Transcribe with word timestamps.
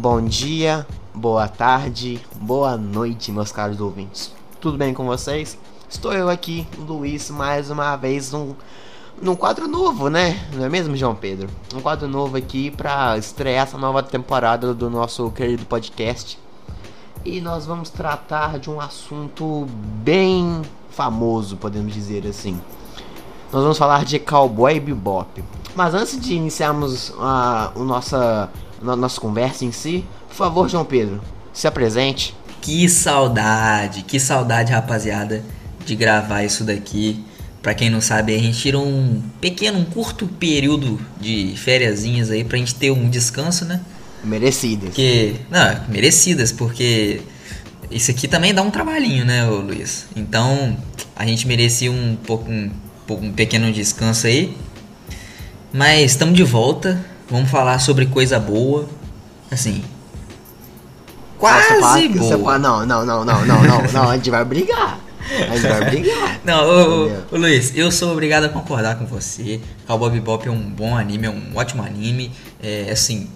Bom 0.00 0.22
dia, 0.22 0.86
boa 1.14 1.46
tarde, 1.46 2.18
boa 2.36 2.74
noite, 2.74 3.30
meus 3.30 3.52
caros 3.52 3.82
ouvintes. 3.82 4.32
Tudo 4.58 4.78
bem 4.78 4.94
com 4.94 5.04
vocês? 5.04 5.58
Estou 5.90 6.14
eu 6.14 6.30
aqui, 6.30 6.66
Luiz, 6.78 7.28
mais 7.28 7.70
uma 7.70 7.94
vez 7.96 8.32
num, 8.32 8.54
num 9.20 9.36
quadro 9.36 9.68
novo, 9.68 10.08
né? 10.08 10.48
Não 10.54 10.64
é 10.64 10.70
mesmo, 10.70 10.96
João 10.96 11.14
Pedro? 11.14 11.50
Um 11.74 11.82
quadro 11.82 12.08
novo 12.08 12.34
aqui 12.38 12.70
para 12.70 13.18
estrear 13.18 13.64
essa 13.64 13.76
nova 13.76 14.02
temporada 14.02 14.72
do 14.72 14.88
nosso 14.88 15.30
querido 15.32 15.66
podcast. 15.66 16.38
E 17.22 17.38
nós 17.42 17.66
vamos 17.66 17.90
tratar 17.90 18.58
de 18.58 18.70
um 18.70 18.80
assunto 18.80 19.66
bem 20.02 20.62
famoso, 20.88 21.58
podemos 21.58 21.92
dizer 21.92 22.26
assim. 22.26 22.58
Nós 23.52 23.62
vamos 23.62 23.76
falar 23.76 24.06
de 24.06 24.18
Cowboy 24.18 24.80
Bebop. 24.80 25.44
Mas 25.76 25.92
antes 25.92 26.18
de 26.18 26.34
iniciarmos 26.34 27.12
a, 27.18 27.70
a 27.76 27.78
nossa, 27.80 28.48
a 28.86 28.96
nossa 28.96 29.20
conversa 29.20 29.64
em 29.64 29.72
si, 29.72 30.04
por 30.28 30.34
favor, 30.34 30.68
João 30.68 30.84
Pedro, 30.84 31.20
se 31.52 31.66
apresente. 31.66 32.34
Que 32.60 32.88
saudade, 32.88 34.02
que 34.02 34.20
saudade, 34.20 34.72
rapaziada, 34.72 35.42
de 35.84 35.96
gravar 35.96 36.44
isso 36.44 36.62
daqui. 36.62 37.24
Pra 37.62 37.74
quem 37.74 37.90
não 37.90 38.00
sabe, 38.00 38.34
a 38.34 38.38
gente 38.38 38.58
tira 38.58 38.78
um 38.78 39.22
pequeno, 39.40 39.78
um 39.78 39.84
curto 39.84 40.26
período 40.26 40.98
de 41.20 41.54
fériasinhas 41.56 42.30
aí 42.30 42.44
pra 42.44 42.58
gente 42.58 42.74
ter 42.74 42.90
um 42.90 43.08
descanso, 43.08 43.64
né? 43.64 43.80
Merecidas. 44.24 44.94
Que, 44.94 45.36
não, 45.50 45.80
merecidas, 45.88 46.52
porque 46.52 47.22
isso 47.90 48.10
aqui 48.10 48.28
também 48.28 48.54
dá 48.54 48.62
um 48.62 48.70
trabalhinho, 48.70 49.24
né, 49.24 49.44
Luiz? 49.44 50.06
Então, 50.14 50.76
a 51.16 51.26
gente 51.26 51.46
merecia 51.46 51.90
um 51.90 52.16
pouco 52.16 52.50
um, 52.50 52.70
um 53.10 53.32
pequeno 53.32 53.72
descanso 53.72 54.26
aí. 54.26 54.56
Mas 55.72 56.12
estamos 56.12 56.34
de 56.34 56.42
volta. 56.42 57.04
Vamos 57.30 57.50
falar 57.50 57.78
sobre 57.78 58.06
coisa 58.06 58.40
boa. 58.40 58.88
Assim. 59.50 59.82
Quase 61.38 62.08
Nossa, 62.08 62.36
boa. 62.36 62.58
Não, 62.58 62.84
não, 62.84 63.06
não, 63.06 63.24
não, 63.24 63.46
não, 63.46 63.62
não, 63.62 63.82
não, 63.92 64.10
a 64.10 64.16
gente 64.16 64.30
vai 64.30 64.44
brigar. 64.44 64.98
A 65.48 65.56
gente 65.56 65.68
vai 65.68 65.90
brigar. 65.90 66.40
Não, 66.44 66.64
ô, 66.64 67.06
ô, 67.06 67.12
ô, 67.30 67.36
Luiz, 67.36 67.72
eu 67.76 67.92
sou 67.92 68.10
obrigado 68.10 68.44
a 68.44 68.48
concordar 68.48 68.98
com 68.98 69.06
você. 69.06 69.60
Cowboy 69.86 70.10
Bebop 70.10 70.48
é 70.48 70.50
um 70.50 70.58
bom 70.58 70.96
anime, 70.96 71.26
é 71.26 71.30
um 71.30 71.52
ótimo 71.54 71.84
anime. 71.84 72.32
É 72.60 72.90
assim, 72.90 73.28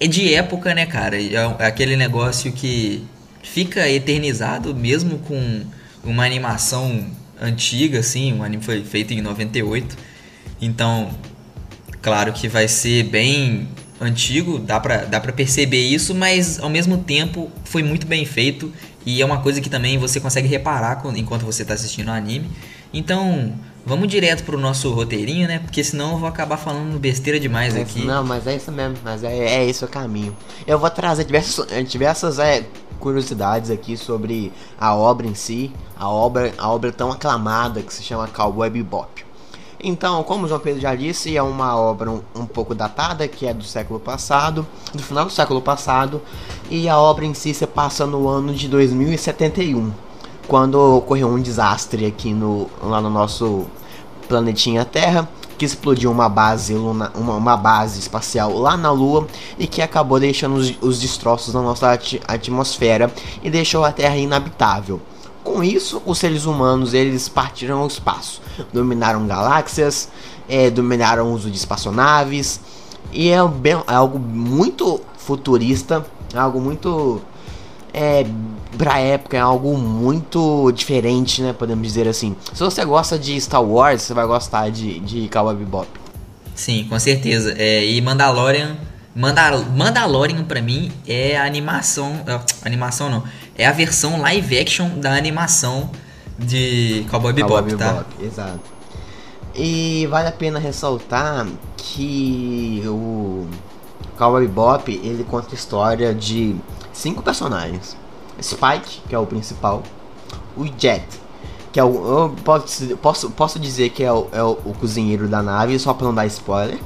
é 0.00 0.06
de 0.06 0.32
época, 0.32 0.74
né, 0.74 0.86
cara? 0.86 1.20
É 1.20 1.66
aquele 1.66 1.96
negócio 1.96 2.50
que 2.50 3.04
fica 3.42 3.86
eternizado 3.88 4.74
mesmo 4.74 5.18
com 5.18 5.62
uma 6.02 6.24
animação 6.24 7.04
antiga, 7.40 7.98
assim. 7.98 8.38
O 8.38 8.42
anime 8.42 8.62
foi 8.62 8.82
feito 8.82 9.12
em 9.12 9.20
98. 9.20 9.96
Então, 10.62 11.10
claro 12.04 12.34
que 12.34 12.46
vai 12.46 12.68
ser 12.68 13.04
bem 13.04 13.66
antigo, 13.98 14.58
dá 14.58 14.78
pra, 14.78 14.98
dá 15.06 15.18
pra 15.18 15.32
perceber 15.32 15.80
isso, 15.80 16.14
mas 16.14 16.60
ao 16.60 16.68
mesmo 16.68 16.98
tempo 16.98 17.50
foi 17.64 17.82
muito 17.82 18.06
bem 18.06 18.26
feito 18.26 18.70
e 19.06 19.22
é 19.22 19.24
uma 19.24 19.40
coisa 19.40 19.58
que 19.58 19.70
também 19.70 19.96
você 19.96 20.20
consegue 20.20 20.46
reparar 20.46 21.02
enquanto 21.16 21.46
você 21.46 21.62
está 21.62 21.72
assistindo 21.72 22.08
o 22.08 22.10
anime. 22.10 22.50
Então, 22.92 23.54
vamos 23.86 24.06
direto 24.06 24.44
pro 24.44 24.58
nosso 24.58 24.92
roteirinho, 24.92 25.48
né? 25.48 25.58
Porque 25.58 25.82
senão 25.82 26.12
eu 26.12 26.18
vou 26.18 26.28
acabar 26.28 26.58
falando 26.58 26.98
besteira 26.98 27.40
demais 27.40 27.74
aqui. 27.74 28.04
Não, 28.04 28.22
mas 28.22 28.46
é 28.46 28.54
isso 28.54 28.70
mesmo, 28.70 28.98
mas 29.02 29.24
é, 29.24 29.34
é 29.34 29.66
esse 29.66 29.82
o 29.82 29.88
caminho. 29.88 30.36
Eu 30.66 30.78
vou 30.78 30.90
trazer 30.90 31.24
diversos, 31.24 31.66
diversas 31.88 32.38
é, 32.38 32.66
curiosidades 33.00 33.70
aqui 33.70 33.96
sobre 33.96 34.52
a 34.78 34.94
obra 34.94 35.26
em 35.26 35.34
si, 35.34 35.72
a 35.96 36.08
obra, 36.08 36.52
a 36.58 36.70
obra 36.70 36.92
tão 36.92 37.10
aclamada 37.10 37.82
que 37.82 37.92
se 37.92 38.02
chama 38.02 38.28
Cowboy 38.28 38.68
Bebop. 38.68 39.24
Então, 39.86 40.22
como 40.22 40.48
João 40.48 40.60
Pedro 40.60 40.80
já 40.80 40.94
disse, 40.94 41.36
é 41.36 41.42
uma 41.42 41.76
obra 41.76 42.10
um, 42.10 42.22
um, 42.34 42.46
pouco 42.46 42.74
datada, 42.74 43.28
que 43.28 43.46
é 43.46 43.52
do 43.52 43.62
século 43.62 44.00
passado, 44.00 44.66
do 44.94 45.02
final 45.02 45.26
do 45.26 45.30
século 45.30 45.60
passado, 45.60 46.22
e 46.70 46.88
a 46.88 46.98
obra 46.98 47.26
em 47.26 47.34
si 47.34 47.52
se 47.52 47.66
passa 47.66 48.06
no 48.06 48.26
ano 48.26 48.54
de 48.54 48.66
2071, 48.66 49.92
quando 50.48 50.76
ocorreu 50.76 51.28
um 51.28 51.38
desastre 51.38 52.06
aqui 52.06 52.32
no, 52.32 52.66
lá 52.82 52.98
no 52.98 53.10
nosso 53.10 53.66
planetinha 54.26 54.86
Terra, 54.86 55.28
que 55.58 55.66
explodiu 55.66 56.10
uma 56.10 56.30
base, 56.30 56.72
luna, 56.72 57.12
uma, 57.14 57.34
uma, 57.34 57.56
base 57.56 58.00
espacial 58.00 58.58
lá 58.58 58.78
na 58.78 58.90
Lua 58.90 59.26
e 59.58 59.66
que 59.66 59.82
acabou 59.82 60.18
deixando 60.18 60.56
os, 60.56 60.74
os 60.80 60.98
destroços 60.98 61.52
na 61.52 61.60
nossa 61.60 61.92
at 61.92 62.14
atmosfera 62.26 63.12
e 63.42 63.50
deixou 63.50 63.84
a 63.84 63.92
Terra 63.92 64.16
inabitável. 64.16 64.98
Com 65.44 65.62
isso, 65.62 66.02
os 66.06 66.18
seres 66.18 66.46
humanos 66.46 66.94
eles 66.94 67.28
partiram 67.28 67.80
ao 67.80 67.86
espaço, 67.86 68.40
dominaram 68.72 69.26
galáxias, 69.26 70.08
é, 70.48 70.70
dominaram 70.70 71.30
o 71.30 71.34
uso 71.34 71.50
de 71.50 71.56
espaçonaves 71.58 72.60
e 73.12 73.28
é, 73.28 73.46
bem, 73.46 73.74
é, 73.74 73.94
algo 73.94 74.18
muito 74.18 75.02
futurista, 75.18 76.04
é 76.32 76.38
algo 76.38 76.60
muito 76.60 77.20
é, 77.92 78.26
pra 78.78 78.98
época, 78.98 79.36
é 79.36 79.40
algo 79.40 79.76
muito 79.76 80.72
diferente, 80.72 81.42
né? 81.42 81.52
Podemos 81.52 81.86
dizer 81.86 82.08
assim. 82.08 82.34
Se 82.52 82.60
você 82.60 82.82
gosta 82.84 83.18
de 83.18 83.38
Star 83.38 83.62
Wars, 83.62 84.00
você 84.02 84.14
vai 84.14 84.26
gostar 84.26 84.70
de, 84.70 84.98
de 85.00 85.28
Cowboy 85.28 85.54
Bebop. 85.54 85.88
Sim, 86.54 86.86
com 86.88 86.98
certeza. 86.98 87.54
É, 87.58 87.86
e 87.86 88.00
Mandalorian 88.00 88.76
Mandal 89.14 89.64
Mandalorian 89.76 90.42
pra 90.42 90.60
mim 90.60 90.90
é 91.06 91.36
a 91.36 91.44
animação. 91.44 92.20
Animação 92.64 93.08
não. 93.08 93.22
É 93.56 93.66
a 93.66 93.72
versão 93.72 94.20
live 94.20 94.58
action 94.58 94.98
da 94.98 95.14
animação 95.14 95.90
de 96.38 97.06
Cowboy 97.10 97.32
Bebop, 97.32 97.52
Cowboy 97.54 97.76
tá? 97.76 97.92
Bebop, 97.92 98.24
exato. 98.24 98.60
E 99.54 100.06
vale 100.08 100.28
a 100.28 100.32
pena 100.32 100.58
ressaltar 100.58 101.46
que 101.76 102.82
o 102.86 103.46
Cowboy 104.18 104.46
Bebop 104.48 104.90
ele 104.92 105.22
conta 105.24 105.48
a 105.52 105.54
história 105.54 106.12
de 106.12 106.56
cinco 106.92 107.22
personagens: 107.22 107.96
Spike, 108.42 109.02
que 109.08 109.14
é 109.14 109.18
o 109.18 109.26
principal, 109.26 109.84
o 110.56 110.64
Jet, 110.66 111.06
que 111.72 111.78
é 111.78 111.84
o. 111.84 112.34
Posso, 112.44 112.96
posso, 112.96 113.30
posso 113.30 113.58
dizer 113.60 113.90
que 113.90 114.02
é 114.02 114.12
o, 114.12 114.28
é 114.32 114.42
o, 114.42 114.58
o 114.64 114.74
cozinheiro 114.74 115.28
da 115.28 115.42
nave, 115.42 115.78
só 115.78 115.94
pra 115.94 116.06
não 116.06 116.14
dar 116.14 116.26
spoiler. 116.26 116.78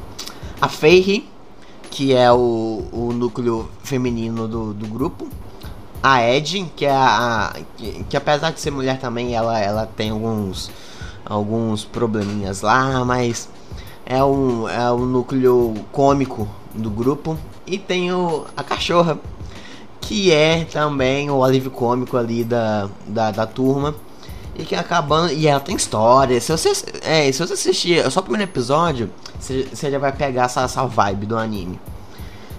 A 0.60 0.68
Feiry, 0.68 1.26
que 1.90 2.12
é 2.14 2.30
o, 2.30 2.84
o 2.92 3.12
núcleo 3.14 3.70
feminino 3.82 4.46
do, 4.46 4.74
do 4.74 4.86
grupo. 4.86 5.28
A 6.02 6.22
Ed, 6.22 6.70
que 6.76 6.86
é 6.86 6.92
a, 6.92 7.54
que, 7.76 8.04
que, 8.04 8.16
apesar 8.16 8.52
de 8.52 8.60
ser 8.60 8.70
mulher 8.70 8.98
também, 8.98 9.34
ela, 9.34 9.58
ela 9.58 9.86
tem 9.86 10.10
alguns 10.10 10.70
alguns 11.24 11.84
probleminhas 11.84 12.62
lá, 12.62 13.04
mas 13.04 13.48
é 14.06 14.22
um 14.24 14.68
é 14.68 14.90
o 14.90 14.98
núcleo 14.98 15.74
cômico 15.92 16.48
do 16.74 16.88
grupo 16.88 17.36
e 17.66 17.76
tem 17.76 18.10
o, 18.12 18.46
a 18.56 18.62
cachorra, 18.62 19.18
que 20.00 20.32
é 20.32 20.64
também 20.64 21.30
o 21.30 21.44
alívio 21.44 21.70
cômico 21.70 22.16
ali 22.16 22.44
da, 22.44 22.88
da, 23.06 23.30
da 23.30 23.46
turma. 23.46 23.94
E 24.56 24.64
que 24.64 24.74
acabando. 24.74 25.32
E 25.32 25.46
ela 25.46 25.60
tem 25.60 25.76
história. 25.76 26.40
Se 26.40 26.50
você, 26.50 26.72
é, 27.02 27.30
se 27.30 27.38
você 27.38 27.52
assistir 27.52 28.10
só 28.10 28.18
o 28.18 28.22
primeiro 28.24 28.50
episódio, 28.50 29.08
você, 29.38 29.68
você 29.72 29.90
já 29.90 29.98
vai 29.98 30.10
pegar 30.10 30.44
essa, 30.44 30.62
essa 30.62 30.84
vibe 30.84 31.26
do 31.26 31.36
anime. 31.36 31.78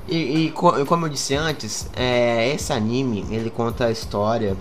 E, 0.09 0.46
e 0.46 0.52
co 0.52 0.86
como 0.88 1.06
eu 1.06 1.09
disse 1.09 1.36
antes, 1.36 1.88
é, 1.96 2.52
esse 2.53 2.74
anime 2.74 3.25
ele 3.30 3.52
conta 3.52 3.86
a 3.86 3.92
história 3.92 4.58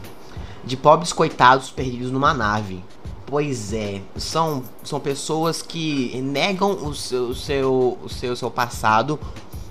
de 0.63 0.77
pobres 0.77 1.13
coitados 1.13 1.71
perdidos 1.71 2.11
numa 2.11 2.35
nave. 2.35 2.85
Pois 3.25 3.73
é, 3.73 4.01
são, 4.17 4.63
são 4.83 5.01
pessoas 5.01 5.63
que 5.63 6.21
negam 6.21 6.73
o 6.73 6.95
seu, 6.95 7.29
o 7.29 7.35
seu, 7.35 7.99
o 8.03 8.09
seu, 8.09 8.37
seu 8.37 8.51
passado 8.51 9.19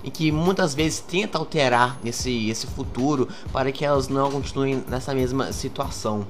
e 0.02 0.10
que 0.10 0.30
muitas 0.32 0.74
vezes 0.74 1.00
tentam 1.00 1.40
alterar 1.40 1.98
esse, 2.04 2.48
esse 2.48 2.66
futuro 2.66 3.28
para 3.52 3.70
que 3.70 3.84
elas 3.84 4.08
não 4.08 4.30
continuem 4.30 4.82
nessa 4.88 5.14
mesma 5.14 5.52
situação. 5.52 6.26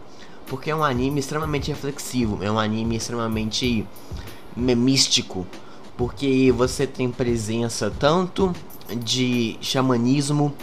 Porque 0.47 0.70
é 0.70 0.76
um 0.76 0.82
anime 0.82 1.20
extremamente 1.20 1.70
reflexivo, 1.70 2.42
é 2.42 2.50
um 2.50 2.58
anime 2.58 2.97
extremamente 2.97 3.87
místico, 4.56 5.47
porque 5.98 6.54
você 6.56 6.87
tem 6.87 7.11
presença 7.11 7.93
tanto 7.99 8.55
de 8.96 9.58
xamanismo 9.61 10.55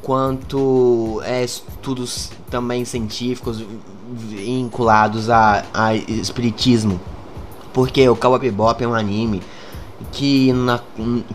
quanto 0.00 1.20
é, 1.24 1.44
estudos 1.44 2.30
também 2.48 2.84
científicos 2.84 3.62
vinculados 4.12 5.28
a, 5.28 5.64
a 5.74 5.94
espiritismo. 5.94 7.00
Porque 7.74 8.08
o 8.08 8.14
Cowboy 8.14 8.38
Bebop 8.38 8.82
é 8.82 8.86
um 8.86 8.94
anime 8.94 9.42
que, 10.12 10.52
na, 10.52 10.80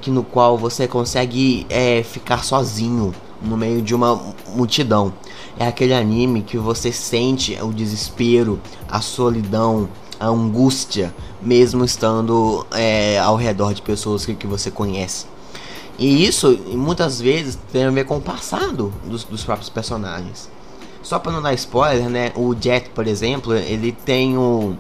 que 0.02 0.10
no 0.10 0.24
qual 0.24 0.58
você 0.58 0.88
consegue 0.88 1.68
é, 1.70 2.04
ficar 2.04 2.42
sozinho 2.42 3.14
no 3.42 3.58
meio 3.58 3.82
de 3.82 3.94
uma 3.94 4.16
multidão. 4.56 5.14
É 5.60 5.68
aquele 5.68 5.94
anime 5.94 6.42
que 6.42 6.58
você 6.58 6.92
sente 6.92 7.58
o 7.62 7.74
desespero, 7.74 8.60
a 8.90 9.02
solidão, 9.02 9.90
a 10.20 10.28
angústia, 10.28 11.14
mesmo 11.42 11.84
estando 11.84 12.66
é, 12.72 13.20
ao 13.20 13.36
redor 13.36 13.74
de 13.74 13.82
pessoas 13.82 14.26
que, 14.26 14.36
que 14.36 14.48
você 14.48 14.72
conhece. 14.72 15.26
E 15.98 16.26
isso 16.26 16.58
muitas 16.74 17.22
vezes 17.22 17.58
tem 17.72 17.86
a 17.86 17.92
ver 17.92 18.06
com 18.06 18.18
o 18.18 18.22
passado 18.22 18.94
dos, 19.06 19.24
dos 19.24 19.44
próprios 19.44 19.70
personagens. 19.70 20.50
Só 21.02 21.20
para 21.20 21.32
não 21.32 21.42
dar 21.42 21.54
spoiler, 21.54 22.10
né? 22.10 22.32
O 22.36 22.54
Jet, 22.60 22.90
por 22.90 23.08
exemplo, 23.08 23.54
ele 23.54 23.92
tem 23.92 24.38
um 24.38 24.76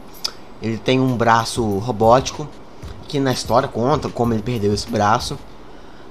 ele 0.61 0.77
tem 0.77 0.99
um 0.99 1.15
braço 1.15 1.63
robótico 1.79 2.47
que 3.07 3.19
na 3.19 3.31
história 3.31 3.67
conta 3.67 4.09
como 4.09 4.33
ele 4.33 4.41
perdeu 4.41 4.73
esse 4.73 4.89
braço. 4.89 5.38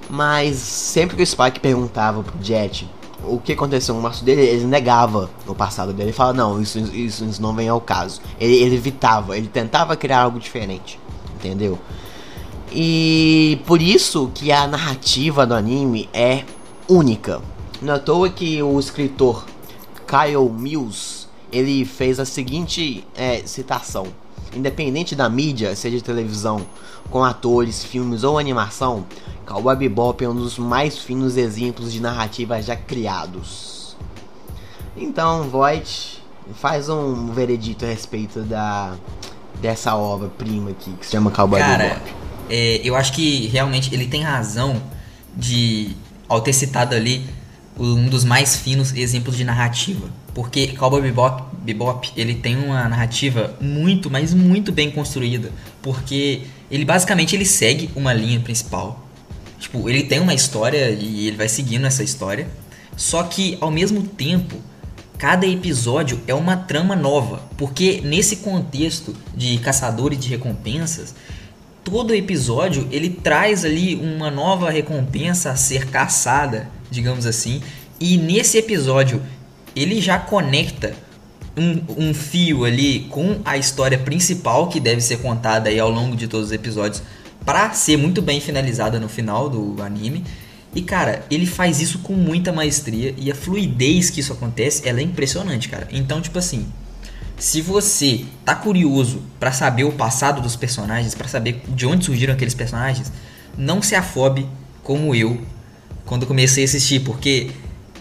Mas 0.09 0.57
sempre 0.57 1.17
que 1.17 1.23
o 1.23 1.27
Spike 1.27 1.61
perguntava 1.61 2.23
pro 2.23 2.35
Jet 2.41 2.89
o 3.27 3.41
que 3.43 3.53
aconteceu 3.53 3.95
no 3.95 4.01
março 4.01 4.25
dele, 4.25 4.43
ele 4.43 4.65
negava 4.65 5.31
o 5.47 5.55
passado 5.55 5.93
dele. 5.93 6.11
Ele 6.11 6.13
fala, 6.13 6.33
não, 6.33 6.61
isso, 6.61 6.79
isso, 6.79 7.25
isso 7.25 7.43
não 7.43 7.55
vem 7.55 7.69
ao 7.69 7.81
caso. 7.81 8.21
Ele, 8.41 8.55
ele 8.55 8.77
evitava, 8.77 9.37
ele 9.37 9.49
tentava 9.49 9.97
criar 9.97 10.23
algo 10.23 10.39
diferente. 10.39 10.99
Entendeu? 11.35 11.79
E 12.73 13.61
por 13.67 13.81
isso 13.81 14.31
que 14.35 14.51
a 14.51 14.67
narrativa 14.67 15.47
do 15.47 15.55
anime 15.55 16.09
é 16.13 16.45
única. 16.89 17.41
Não 17.81 17.93
é 17.93 17.97
à 17.97 18.01
toa 18.01 18.29
que 18.31 18.63
o 18.63 18.79
escritor 18.81 19.45
Kyle 20.07 20.51
Mills 20.51 21.29
ele 21.53 21.85
fez 21.85 22.19
a 22.19 22.25
seguinte 22.25 23.07
é, 23.15 23.43
citação: 23.47 24.07
Independente 24.55 25.15
da 25.15 25.29
mídia, 25.29 25.77
seja 25.77 26.01
televisão, 26.01 26.67
com 27.11 27.23
atores, 27.23 27.85
filmes 27.85 28.25
ou 28.25 28.39
animação, 28.39 29.07
Cowboy 29.47 29.77
Bebop 29.77 30.25
é 30.25 30.29
um 30.29 30.35
dos 30.35 30.59
mais 30.59 30.99
finos 30.99 31.37
exemplos 31.37 31.93
de 31.93 32.01
narrativa 32.01 32.61
já 32.63 32.77
criados. 32.77 33.97
Então, 34.97 35.45
Voight, 35.45 36.23
faz 36.55 36.89
um 36.89 37.33
veredito 37.33 37.85
a 37.85 37.89
respeito 37.89 38.41
da 38.41 38.95
dessa 39.61 39.95
obra-prima 39.97 40.71
aqui 40.71 40.93
que 40.99 41.07
se 41.07 41.13
chama 41.13 41.31
Cowboy 41.31 41.61
Cara, 41.61 41.85
Bebop. 41.85 42.13
É, 42.51 42.81
eu 42.85 42.95
acho 42.95 43.13
que 43.13 43.47
realmente 43.47 43.95
ele 43.95 44.07
tem 44.07 44.23
razão 44.23 44.81
de, 45.37 45.93
ao 46.29 46.41
ter 46.41 46.53
citado 46.53 46.95
ali 46.95 47.25
um 47.79 48.09
dos 48.09 48.25
mais 48.25 48.57
finos 48.57 48.93
exemplos 48.95 49.37
de 49.37 49.45
narrativa. 49.45 50.09
Porque 50.35 50.69
Cowboy 50.69 51.01
Bebop, 51.01 51.45
Bebop 51.63 52.13
ele 52.17 52.35
tem 52.35 52.57
uma 52.57 52.89
narrativa 52.89 53.55
muito, 53.61 54.11
mas 54.11 54.35
muito 54.35 54.73
bem 54.73 54.91
construída. 54.91 55.51
Porque 55.81 56.43
ele 56.71 56.85
basicamente 56.85 57.35
ele 57.35 57.45
segue 57.45 57.91
uma 57.95 58.13
linha 58.13 58.41
principal. 58.41 59.04
Tipo, 59.65 59.89
ele 59.89 60.03
tem 60.03 60.21
uma 60.21 60.35
história 60.35 60.91
e 60.91 61.27
ele 61.27 61.39
vai 61.39 61.49
seguindo 61.49 61.87
essa 61.87 62.03
história. 62.03 62.47
Só 62.99 63.23
que 63.23 63.57
ao 63.63 63.71
mesmo 63.71 64.03
tempo, 64.03 64.57
cada 65.17 65.47
episódio 65.47 66.21
é 66.27 66.35
uma 66.35 66.55
trama 66.55 66.95
nova. 66.95 67.41
Porque 67.57 68.03
nesse 68.05 68.37
contexto 68.37 69.17
de 69.35 69.57
caçadores 69.57 70.19
de 70.19 70.29
recompensas, 70.29 71.15
todo 71.83 72.15
episódio 72.15 72.87
ele 72.93 73.09
traz 73.09 73.65
ali 73.65 73.97
uma 73.97 74.31
nova 74.31 74.69
recompensa 74.69 75.51
a 75.51 75.57
ser 75.57 75.87
caçada, 75.87 76.69
digamos 76.91 77.25
assim. 77.25 77.63
E 77.99 78.19
nesse 78.19 78.59
episódio 78.59 79.23
ele 79.75 79.99
já 79.99 80.19
conecta 80.19 80.95
um, 81.57 82.09
um, 82.09 82.13
fio 82.13 82.67
ali 82.67 83.07
com 83.09 83.41
a 83.47 83.57
história 83.57 83.99
principal 83.99 84.69
que 84.69 84.79
deve 84.79 85.01
ser 85.01 85.21
contada 85.21 85.71
aí 85.71 85.81
ao 85.81 85.91
longo 85.91 86.15
de 86.15 86.29
todos 86.29 86.49
os 86.49 86.53
episódios 86.53 87.03
para 87.45 87.73
ser 87.73 87.97
muito 87.97 88.23
bem 88.23 88.41
finalizada 88.41 88.99
no 88.99 89.09
final 89.09 89.49
do 89.49 89.83
anime. 89.83 90.25
E 90.75 90.83
cara, 90.83 91.25
ele 91.31 91.47
faz 91.47 91.81
isso 91.81 92.01
com 92.01 92.15
muita 92.15 92.53
maestria 92.53 93.15
e 93.17 93.31
a 93.31 93.35
fluidez 93.35 94.11
que 94.11 94.21
isso 94.21 94.33
acontece, 94.33 94.89
ela 94.89 95.01
é 95.01 95.03
impressionante, 95.03 95.69
cara. 95.69 95.87
Então, 95.93 96.21
tipo 96.21 96.39
assim, 96.39 96.67
se 97.39 97.61
você 97.61 98.25
tá 98.45 98.55
curioso 98.55 99.23
para 99.39 99.53
saber 99.53 99.85
o 99.85 99.93
passado 99.93 100.41
dos 100.41 100.57
personagens, 100.57 101.15
para 101.15 101.29
saber 101.29 101.63
de 101.69 101.87
onde 101.87 102.05
surgiram 102.05 102.35
aqueles 102.35 102.55
personagens, 102.55 103.13
não 103.57 103.83
se 103.83 103.95
afobe 103.95 104.49
como 104.83 105.15
eu 105.15 105.41
quando 106.05 106.27
comecei 106.27 106.65
a 106.65 106.67
assistir, 106.67 107.01
porque 107.01 107.51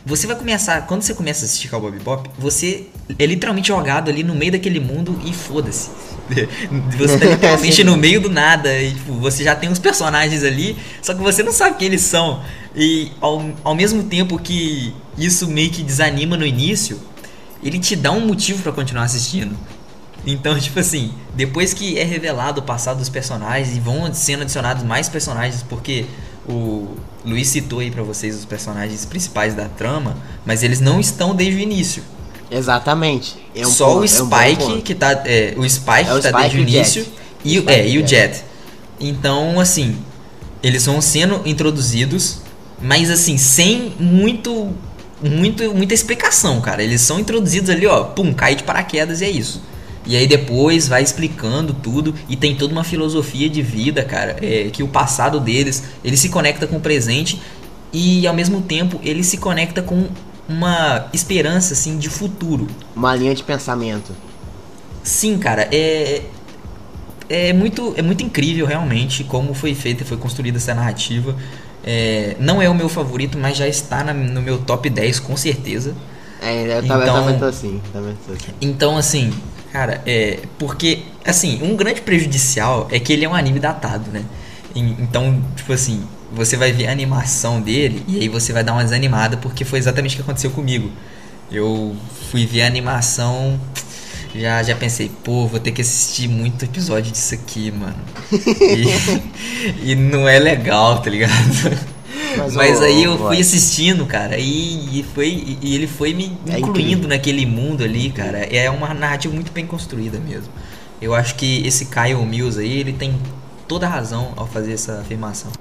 você 0.05 0.27
vai 0.27 0.35
começar, 0.35 0.85
quando 0.85 1.01
você 1.01 1.13
começa 1.13 1.43
a 1.43 1.45
assistir 1.45 1.69
Cowboy 1.69 1.91
Bebop, 1.91 2.29
você 2.37 2.87
é 3.17 3.25
literalmente 3.25 3.69
jogado 3.69 4.09
ali 4.09 4.23
no 4.23 4.35
meio 4.35 4.51
daquele 4.51 4.79
mundo 4.79 5.19
e 5.25 5.31
foda-se. 5.31 5.89
Você 6.97 7.17
tá 7.17 7.25
literalmente 7.31 7.83
no 7.83 7.97
meio 7.97 8.21
do 8.21 8.29
nada 8.29 8.73
e 8.79 8.93
tipo, 8.93 9.13
você 9.13 9.43
já 9.43 9.55
tem 9.55 9.69
os 9.69 9.79
personagens 9.79 10.43
ali, 10.43 10.77
só 11.01 11.13
que 11.13 11.21
você 11.21 11.43
não 11.43 11.51
sabe 11.51 11.77
quem 11.77 11.87
eles 11.87 12.01
são. 12.01 12.41
E 12.75 13.11
ao, 13.19 13.43
ao 13.63 13.75
mesmo 13.75 14.03
tempo 14.03 14.39
que 14.39 14.93
isso 15.17 15.47
meio 15.47 15.69
que 15.69 15.83
desanima 15.83 16.37
no 16.37 16.45
início, 16.45 16.99
ele 17.61 17.79
te 17.79 17.95
dá 17.95 18.11
um 18.11 18.25
motivo 18.25 18.63
para 18.63 18.71
continuar 18.71 19.03
assistindo. 19.03 19.55
Então, 20.25 20.57
tipo 20.59 20.79
assim, 20.79 21.13
depois 21.35 21.73
que 21.73 21.97
é 21.99 22.03
revelado 22.03 22.61
o 22.61 22.63
passado 22.63 22.97
dos 22.97 23.09
personagens 23.09 23.75
e 23.75 23.79
vão 23.79 24.11
sendo 24.13 24.43
adicionados 24.43 24.83
mais 24.83 25.09
personagens, 25.09 25.63
porque 25.63 26.05
o 26.47 26.95
Luiz 27.25 27.47
citou 27.47 27.79
aí 27.79 27.89
para 27.89 28.03
vocês 28.03 28.35
os 28.35 28.45
personagens 28.45 29.05
principais 29.05 29.53
da 29.53 29.69
trama, 29.69 30.17
mas 30.45 30.63
eles 30.63 30.79
não 30.79 30.99
estão 30.99 31.35
desde 31.35 31.59
o 31.59 31.59
início. 31.59 32.03
Exatamente. 32.53 33.35
É 33.55 33.65
um 33.65 33.71
Só 33.71 33.87
ponto, 33.87 34.03
o 34.03 34.07
Spike 34.07 34.63
é 34.63 34.65
um 34.65 34.81
que 34.81 34.95
tá, 34.95 35.11
é, 35.25 35.53
o 35.57 35.67
Spike 35.67 36.09
é 36.09 36.13
o 36.13 36.21
que 36.21 36.29
tá 36.29 36.39
Spike 36.39 36.41
desde 36.41 36.57
o 36.57 36.61
início 36.61 37.05
e, 37.43 37.59
o, 37.59 37.69
é, 37.69 37.87
e 37.87 37.97
o 37.97 38.07
Jet. 38.07 38.43
Então, 38.99 39.59
assim, 39.59 39.97
eles 40.61 40.85
vão 40.85 41.01
sendo 41.01 41.41
introduzidos, 41.45 42.39
mas 42.81 43.09
assim, 43.09 43.37
sem 43.37 43.93
muito 43.99 44.71
muito, 45.21 45.73
muita 45.73 45.93
explicação, 45.93 46.59
cara. 46.59 46.83
Eles 46.83 47.01
são 47.01 47.19
introduzidos 47.19 47.69
ali, 47.69 47.87
ó, 47.87 48.03
pum, 48.03 48.33
cai 48.33 48.55
de 48.55 48.63
paraquedas 48.63 49.21
e 49.21 49.25
é 49.25 49.29
isso. 49.29 49.61
E 50.05 50.17
aí 50.17 50.27
depois 50.27 50.87
vai 50.87 51.01
explicando 51.01 51.73
tudo 51.73 52.13
e 52.27 52.35
tem 52.35 52.55
toda 52.55 52.73
uma 52.73 52.83
filosofia 52.83 53.49
de 53.49 53.61
vida, 53.61 54.03
cara, 54.03 54.35
é, 54.41 54.69
que 54.71 54.83
o 54.83 54.87
passado 54.87 55.39
deles, 55.39 55.83
ele 56.03 56.17
se 56.17 56.27
conecta 56.27 56.67
com 56.67 56.75
o 56.75 56.79
presente 56.81 57.41
e 57.91 58.27
ao 58.27 58.33
mesmo 58.33 58.61
tempo 58.61 58.99
ele 59.01 59.23
se 59.23 59.37
conecta 59.37 59.81
com 59.81 60.09
uma 60.47 61.07
esperança 61.13 61.73
assim 61.73 61.97
de 61.97 62.09
futuro. 62.09 62.67
Uma 62.95 63.15
linha 63.15 63.33
de 63.33 63.43
pensamento. 63.43 64.13
Sim, 65.03 65.37
cara, 65.37 65.67
é 65.71 66.23
é 67.29 67.53
muito 67.53 67.93
é 67.97 68.01
muito 68.01 68.23
incrível 68.23 68.65
realmente 68.65 69.23
como 69.23 69.53
foi 69.53 69.73
feita 69.73 70.03
e 70.03 70.05
foi 70.05 70.17
construída 70.17 70.57
essa 70.57 70.73
narrativa. 70.73 71.35
É, 71.85 72.35
não 72.39 72.61
é 72.61 72.69
o 72.69 72.73
meu 72.73 72.87
favorito, 72.87 73.37
mas 73.37 73.57
já 73.57 73.67
está 73.67 74.03
na, 74.03 74.13
no 74.13 74.41
meu 74.41 74.59
top 74.59 74.89
10 74.89 75.19
com 75.19 75.35
certeza. 75.35 75.93
É, 76.41 76.77
eu 76.77 76.87
também, 76.87 77.07
então, 77.07 77.39
tô 77.39 77.45
assim, 77.45 77.81
também 77.93 78.17
tô 78.25 78.33
assim. 78.33 78.51
Então, 78.59 78.97
assim, 78.97 79.33
cara, 79.71 80.01
é. 80.05 80.39
Porque, 80.59 81.03
assim, 81.25 81.61
um 81.63 81.75
grande 81.75 82.01
prejudicial 82.01 82.87
é 82.91 82.99
que 82.99 83.13
ele 83.13 83.23
é 83.23 83.29
um 83.29 83.33
anime 83.33 83.59
datado, 83.59 84.11
né? 84.11 84.25
Então, 84.75 85.41
tipo 85.55 85.71
assim, 85.71 86.03
você 86.33 86.57
vai 86.57 86.71
ver 86.71 86.87
a 86.87 86.91
animação 86.91 87.61
dele 87.61 88.03
e 88.07 88.19
aí 88.19 88.27
você 88.27 88.51
vai 88.51 88.63
dar 88.63 88.73
uma 88.73 88.83
desanimada 88.83 89.37
porque 89.37 89.63
foi 89.63 89.79
exatamente 89.79 90.13
o 90.13 90.15
que 90.17 90.21
aconteceu 90.21 90.51
comigo. 90.51 90.91
Eu 91.51 91.95
fui 92.31 92.45
ver 92.45 92.63
a 92.63 92.67
animação 92.67 93.59
já, 94.35 94.63
já 94.63 94.75
pensei, 94.75 95.11
pô, 95.23 95.45
vou 95.45 95.59
ter 95.59 95.71
que 95.71 95.81
assistir 95.81 96.27
muito 96.27 96.65
episódio 96.65 97.11
disso 97.11 97.35
aqui, 97.35 97.71
mano. 97.71 97.95
E, 99.83 99.91
e 99.91 99.95
não 99.95 100.27
é 100.27 100.39
legal, 100.39 100.99
tá 101.01 101.09
ligado? 101.09 101.33
Mas, 102.35 102.55
Mas 102.55 102.79
oh, 102.79 102.83
aí 102.83 103.03
eu 103.03 103.17
fui 103.17 103.39
assistindo, 103.39 104.05
cara, 104.07 104.37
e, 104.39 104.99
e 104.99 105.05
foi, 105.13 105.57
e 105.61 105.75
ele 105.75 105.85
foi 105.85 106.15
me 106.15 106.35
é 106.47 106.59
incluindo 106.59 107.07
naquele 107.07 107.45
mundo 107.45 107.83
ali, 107.83 108.09
cara. 108.09 108.39
É 108.39 108.69
uma 108.71 108.91
narrativa 108.93 109.33
muito 109.33 109.51
bem 109.51 109.67
construída 109.67 110.19
mesmo. 110.19 110.49
Eu 110.99 111.13
acho 111.13 111.35
que 111.35 111.65
esse 111.67 111.85
Kyle 111.85 112.25
Mills 112.25 112.59
aí, 112.59 112.79
ele 112.79 112.93
tem 112.93 113.13
toda 113.67 113.85
a 113.85 113.89
razão 113.89 114.33
ao 114.35 114.47
fazer 114.47 114.73
essa 114.73 114.99
afirmação. 115.01 115.51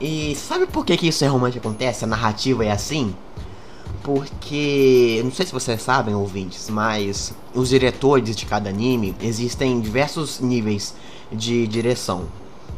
E 0.00 0.34
sabe 0.34 0.66
por 0.66 0.84
que, 0.84 0.96
que 0.96 1.08
isso 1.08 1.24
realmente 1.24 1.58
acontece? 1.58 2.04
A 2.04 2.06
narrativa 2.06 2.64
é 2.64 2.70
assim? 2.70 3.14
porque 4.04 5.22
não 5.24 5.32
sei 5.32 5.46
se 5.46 5.52
vocês 5.52 5.80
sabem, 5.80 6.14
ouvintes, 6.14 6.68
mas 6.68 7.32
os 7.54 7.70
diretores 7.70 8.36
de 8.36 8.44
cada 8.44 8.68
anime 8.68 9.16
existem 9.20 9.80
diversos 9.80 10.40
níveis 10.40 10.94
de 11.32 11.66
direção. 11.66 12.26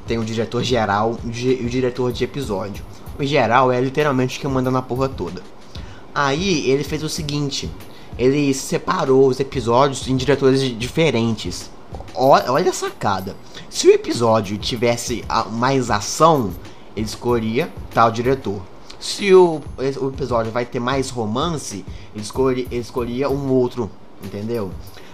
Tem 0.06 0.18
o 0.18 0.24
diretor 0.24 0.62
geral 0.62 1.18
e 1.24 1.66
o 1.66 1.68
diretor 1.68 2.12
de 2.12 2.22
episódio. 2.22 2.84
O 3.18 3.24
geral 3.24 3.72
é 3.72 3.80
literalmente 3.80 4.38
quem 4.38 4.48
manda 4.48 4.70
na 4.70 4.80
porra 4.80 5.08
toda. 5.08 5.42
Aí 6.14 6.70
ele 6.70 6.84
fez 6.84 7.02
o 7.02 7.08
seguinte: 7.08 7.68
ele 8.16 8.54
separou 8.54 9.26
os 9.26 9.40
episódios 9.40 10.06
em 10.06 10.16
diretores 10.16 10.62
diferentes. 10.78 11.68
Olha 12.14 12.70
a 12.70 12.72
sacada. 12.72 13.34
Se 13.68 13.88
o 13.88 13.92
episódio 13.92 14.56
tivesse 14.56 15.24
mais 15.50 15.90
ação, 15.90 16.52
ele 16.96 17.06
escolheria 17.06 17.72
tal 17.92 18.10
diretor 18.10 18.60
se 18.98 19.32
o, 19.34 19.60
o 19.78 20.08
episódio 20.08 20.50
vai 20.50 20.64
ter 20.64 20.80
mais 20.80 21.10
romance, 21.10 21.84
ele, 22.14 22.22
escolhe, 22.22 22.66
ele 22.70 22.80
escolhia 22.80 23.28
um 23.28 23.50
outro, 23.50 23.90
entendeu? 24.24 24.70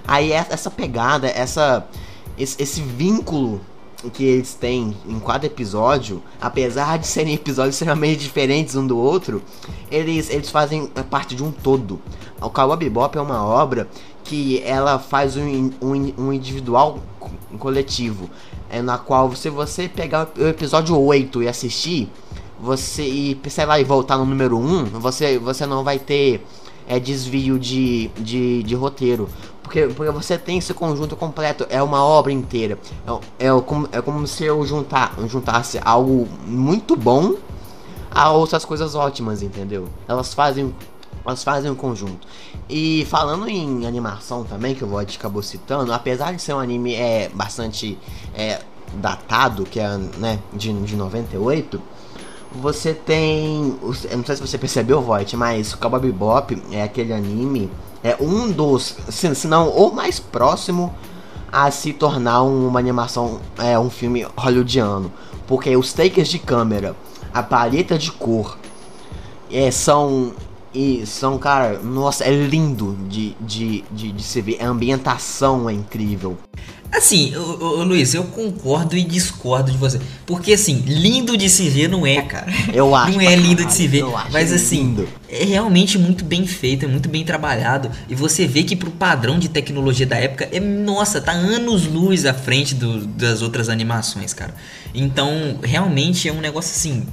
Aí 0.07 0.33
é 0.33 0.47
essa 0.49 0.71
pegada, 0.71 1.29
essa 1.29 1.87
esse, 2.39 2.61
esse 2.63 2.81
vínculo 2.81 3.61
que 4.13 4.25
eles 4.25 4.55
têm 4.55 4.97
em 5.07 5.21
cada 5.21 5.47
episódio, 5.47 6.23
apesar 6.41 6.99
de 6.99 7.07
serem 7.07 7.35
episódios 7.37 7.75
extremamente 7.75 8.21
diferentes 8.21 8.75
um 8.75 8.87
do 8.87 8.97
outro, 8.97 9.43
eles, 9.91 10.31
eles 10.31 10.51
fazem 10.51 10.87
parte 11.11 11.35
de 11.35 11.43
um 11.45 11.53
todo. 11.53 12.01
O 12.41 12.51
Cowboy 12.51 12.77
Bebop 12.77 13.17
é 13.17 13.21
uma 13.21 13.45
obra 13.45 13.89
que 14.25 14.61
ela 14.65 14.99
faz 14.99 15.37
um, 15.37 15.71
um, 15.81 16.15
um 16.19 16.33
individual 16.33 17.01
coletivo, 17.59 18.29
é 18.73 18.83
na 18.83 18.99
qual 18.99 19.33
se 19.37 19.51
você 19.51 19.89
pegar 19.89 20.33
o 20.37 20.49
episódio 20.49 20.99
8 20.99 21.43
e 21.43 21.49
assistir, 21.49 22.11
você 22.59 23.03
e 23.05 23.41
sei 23.49 23.67
lá 23.67 23.79
e 23.79 23.85
voltar 23.85 24.17
no 24.17 24.25
número 24.25 24.57
1, 24.59 24.61
um, 24.61 24.85
você 24.85 25.39
você 25.39 25.67
não 25.67 25.85
vai 25.85 25.99
ter 25.99 26.45
é 26.89 26.99
desvio 26.99 27.59
de, 27.59 28.09
de, 28.19 28.63
de 28.63 28.75
roteiro. 28.75 29.29
Porque, 29.63 29.87
porque 29.87 30.11
você 30.11 30.37
tem 30.37 30.59
esse 30.59 30.75
conjunto 30.75 31.17
completo, 31.17 31.67
é 31.71 31.83
uma 31.83 32.05
obra 32.05 32.33
inteira. 32.33 32.79
É, 33.39 33.47
é, 33.47 33.61
como, 33.61 33.89
é 33.93 34.01
como 34.03 34.27
se 34.27 34.45
eu 34.45 34.67
juntar, 34.67 35.15
juntasse 35.29 35.81
algo 35.83 36.29
muito 36.45 36.97
bom 36.97 37.37
a 38.11 38.31
outras 38.31 38.65
coisas 38.65 38.95
ótimas, 38.95 39.43
entendeu? 39.43 39.89
Elas 40.09 40.35
fazem 40.35 40.75
elas 41.25 41.45
fazem 41.45 41.71
um 41.71 41.75
conjunto. 41.75 42.27
E 42.69 43.07
falando 43.09 43.49
em 43.49 43.87
animação 43.87 44.45
também, 44.45 44.75
que 44.75 44.85
o 44.85 44.87
Void 44.87 45.17
acabou 45.17 45.43
citando, 45.43 45.93
apesar 45.93 46.33
de 46.35 46.43
ser 46.43 46.55
um 46.55 46.59
anime 46.59 46.95
é, 46.95 47.29
bastante 47.33 47.99
é, 48.35 48.61
datado, 48.95 49.65
que 49.65 49.79
é 49.81 49.97
né, 49.97 50.39
de, 50.53 50.73
de 50.83 50.97
98, 50.97 51.81
você 52.55 52.93
tem. 52.93 53.79
Eu 54.11 54.17
não 54.19 54.25
sei 54.25 54.37
se 54.37 54.43
você 54.43 54.59
percebeu, 54.59 55.01
Void, 55.01 55.37
mas 55.37 55.73
o 55.73 55.79
Cowboy 55.79 56.01
Bebop 56.01 56.63
é 56.71 56.83
aquele 56.83 57.13
anime. 57.13 57.71
É 58.03 58.17
um 58.21 58.51
dos. 58.51 58.97
Se, 59.09 59.47
não 59.47 59.71
o 59.71 59.95
mais 59.95 60.19
próximo 60.19 60.93
a 61.51 61.71
se 61.71 61.93
tornar 61.93 62.43
uma 62.43 62.79
animação. 62.79 63.41
É 63.59 63.79
um 63.79 63.89
filme 63.89 64.27
hollywoodiano. 64.37 65.13
Porque 65.47 65.77
os 65.77 65.93
takes 65.93 66.29
de 66.29 66.39
câmera, 66.39 66.97
a 67.33 67.43
paleta 67.43 67.99
de 67.99 68.11
cor. 68.11 68.59
É, 69.51 69.71
são 69.71 70.33
e 70.75 71.05
são, 71.07 71.39
cara, 71.39 71.79
nossa, 71.81 72.25
é 72.25 72.31
lindo 72.31 72.97
de, 73.09 73.37
de, 73.41 73.85
de, 73.91 74.13
de 74.13 74.23
se 74.23 74.41
ver. 74.41 74.63
A 74.63 74.69
ambientação 74.69 75.69
é 75.69 75.73
incrível. 75.73 76.39
Assim, 76.91 77.35
ô, 77.35 77.79
ô, 77.79 77.85
Luiz, 77.85 78.13
eu 78.13 78.25
concordo 78.25 78.95
e 78.95 79.03
discordo 79.03 79.73
de 79.73 79.79
você. 79.79 79.99
Porque, 80.27 80.53
assim, 80.53 80.83
lindo 80.87 81.39
de 81.39 81.49
se 81.49 81.69
ver 81.71 81.89
não 81.89 82.07
é, 82.07 82.21
cara. 82.21 82.53
Eu 82.73 82.95
acho. 82.95 83.17
Não 83.17 83.21
é 83.23 83.35
lindo 83.35 83.65
de 83.65 83.73
se 83.73 83.89
ver. 83.89 84.05
Mas, 84.31 84.53
assim, 84.53 84.83
lindo. 84.83 85.09
é 85.27 85.43
realmente 85.43 85.99
muito 85.99 86.23
bem 86.23 86.47
feito, 86.47 86.85
é 86.85 86.89
muito 86.89 87.09
bem 87.09 87.25
trabalhado. 87.25 87.91
E 88.11 88.15
você 88.15 88.47
vê 88.47 88.63
que 88.63 88.77
pro 88.77 88.91
padrão 88.91 89.39
de 89.39 89.49
tecnologia 89.49 90.07
da 90.07 90.17
época, 90.17 90.47
é, 90.53 90.61
nossa, 90.61 91.19
tá 91.19 91.33
anos-luz 91.33 92.27
à 92.27 92.35
frente 92.35 92.75
do, 92.75 93.07
das 93.07 93.41
outras 93.41 93.71
animações, 93.71 94.35
cara. 94.35 94.55
Então, 94.95 95.59
realmente 95.63 96.29
é 96.29 96.33
um 96.33 96.43
negócio, 96.43 96.73
assim, 96.73 97.07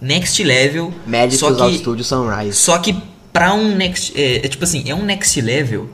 next 0.00 0.42
level. 0.42 0.92
Méritos 1.06 1.38
só 1.38 1.54
que, 1.54 1.62
ao 1.62 1.70
estúdio 1.70 2.04
Sunrise. 2.04 2.56
Só 2.56 2.78
que 2.78 2.96
pra 3.32 3.52
um 3.54 3.76
next. 3.76 4.12
É, 4.20 4.44
é, 4.44 4.48
tipo 4.48 4.64
assim, 4.64 4.88
é 4.88 4.94
um 4.94 5.04
next 5.04 5.40
level 5.40 5.90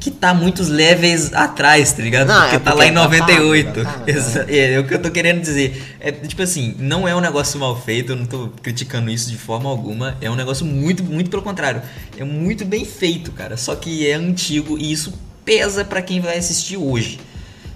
que 0.00 0.12
tá 0.12 0.32
muitos 0.32 0.68
levels 0.68 1.32
atrás, 1.32 1.92
tá 1.92 2.02
ligado? 2.02 2.28
Não, 2.28 2.40
porque, 2.42 2.56
é 2.56 2.58
tá 2.58 2.70
porque 2.70 2.84
lá 2.84 2.88
em 2.88 2.92
98. 2.92 3.72
tá, 3.72 3.84
tá, 3.84 3.98
tá, 4.06 4.44
é, 4.48 4.74
é 4.74 4.78
o 4.78 4.86
que 4.86 4.94
eu 4.94 5.02
tô 5.02 5.10
querendo 5.10 5.40
dizer. 5.40 5.96
É 6.00 6.12
tipo 6.12 6.40
assim, 6.40 6.74
não 6.78 7.06
é 7.06 7.14
um 7.14 7.20
negócio 7.20 7.58
mal 7.58 7.80
feito, 7.80 8.12
eu 8.12 8.16
não 8.16 8.26
tô 8.26 8.48
criticando 8.62 9.10
isso 9.10 9.28
de 9.28 9.36
forma 9.36 9.68
alguma. 9.68 10.16
É 10.20 10.30
um 10.30 10.36
negócio 10.36 10.64
muito, 10.64 11.02
muito 11.02 11.30
pelo 11.30 11.42
contrário. 11.42 11.82
É 12.16 12.24
muito 12.24 12.64
bem 12.64 12.84
feito, 12.84 13.32
cara. 13.32 13.56
Só 13.56 13.74
que 13.74 14.08
é 14.08 14.14
antigo 14.14 14.78
e 14.78 14.92
isso 14.92 15.12
pesa 15.44 15.84
para 15.84 16.00
quem 16.00 16.20
vai 16.20 16.38
assistir 16.38 16.76
hoje. 16.76 17.18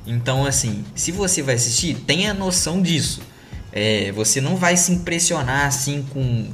Então, 0.06 0.44
assim, 0.44 0.84
se 0.94 1.12
você 1.12 1.42
vai 1.42 1.54
assistir, 1.54 1.94
tenha 2.06 2.34
noção 2.34 2.82
disso. 2.82 3.20
É, 3.72 4.12
você 4.12 4.40
não 4.40 4.56
vai 4.56 4.76
se 4.76 4.92
impressionar 4.92 5.66
assim 5.66 6.04
com, 6.10 6.46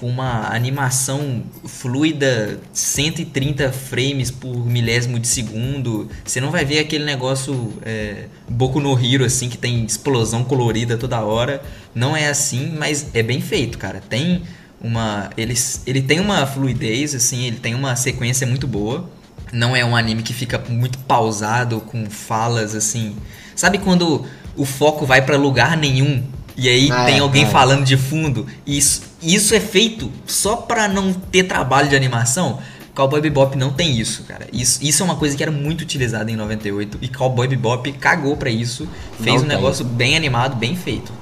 com 0.00 0.08
uma 0.08 0.52
animação 0.52 1.44
fluida 1.64 2.60
130 2.72 3.70
frames 3.70 4.30
por 4.30 4.66
milésimo 4.66 5.20
de 5.20 5.28
segundo. 5.28 6.10
Você 6.24 6.40
não 6.40 6.50
vai 6.50 6.64
ver 6.64 6.80
aquele 6.80 7.04
negócio 7.04 7.72
é, 7.82 8.24
Boku 8.48 8.80
no 8.80 8.98
Hero 8.98 9.24
assim 9.24 9.48
que 9.48 9.56
tem 9.56 9.84
explosão 9.84 10.42
colorida 10.42 10.96
toda 10.98 11.20
hora. 11.20 11.62
Não 11.94 12.16
é 12.16 12.28
assim, 12.28 12.74
mas 12.76 13.14
é 13.14 13.22
bem 13.22 13.40
feito, 13.40 13.78
cara. 13.78 14.00
Tem 14.00 14.42
uma 14.80 15.30
ele, 15.36 15.54
ele 15.86 16.02
tem 16.02 16.18
uma 16.20 16.46
fluidez 16.46 17.14
assim, 17.14 17.46
ele 17.46 17.56
tem 17.56 17.74
uma 17.74 17.94
sequência 17.94 18.46
muito 18.46 18.66
boa. 18.66 19.08
Não 19.52 19.76
é 19.76 19.84
um 19.84 19.94
anime 19.94 20.24
que 20.24 20.34
fica 20.34 20.58
muito 20.68 20.98
pausado 20.98 21.80
com 21.80 22.10
falas 22.10 22.74
assim. 22.74 23.16
Sabe 23.54 23.78
quando 23.78 24.26
o 24.56 24.64
foco 24.64 25.06
vai 25.06 25.22
para 25.22 25.36
lugar 25.36 25.76
nenhum 25.76 26.22
e 26.56 26.68
aí 26.68 26.90
ah, 26.90 27.04
tem 27.04 27.16
é, 27.16 27.20
alguém 27.20 27.44
é. 27.44 27.46
falando 27.46 27.84
de 27.84 27.96
fundo. 27.96 28.46
Isso, 28.66 29.02
isso 29.22 29.54
é 29.54 29.60
feito 29.60 30.10
só 30.26 30.56
pra 30.56 30.88
não 30.88 31.12
ter 31.12 31.44
trabalho 31.44 31.88
de 31.88 31.96
animação. 31.96 32.58
Cowboy 32.94 33.20
Bebop 33.20 33.58
não 33.58 33.70
tem 33.70 33.98
isso, 33.98 34.22
cara. 34.22 34.46
Isso, 34.50 34.82
isso 34.82 35.02
é 35.02 35.04
uma 35.04 35.16
coisa 35.16 35.36
que 35.36 35.42
era 35.42 35.52
muito 35.52 35.82
utilizada 35.82 36.30
em 36.30 36.36
98 36.36 36.98
e 37.02 37.08
Cowboy 37.08 37.46
Bebop 37.46 37.92
cagou 37.92 38.38
para 38.38 38.48
isso, 38.48 38.88
fez 39.20 39.36
não 39.36 39.44
um 39.44 39.48
tem. 39.48 39.48
negócio 39.48 39.84
bem 39.84 40.16
animado, 40.16 40.56
bem 40.56 40.74
feito. 40.74 41.12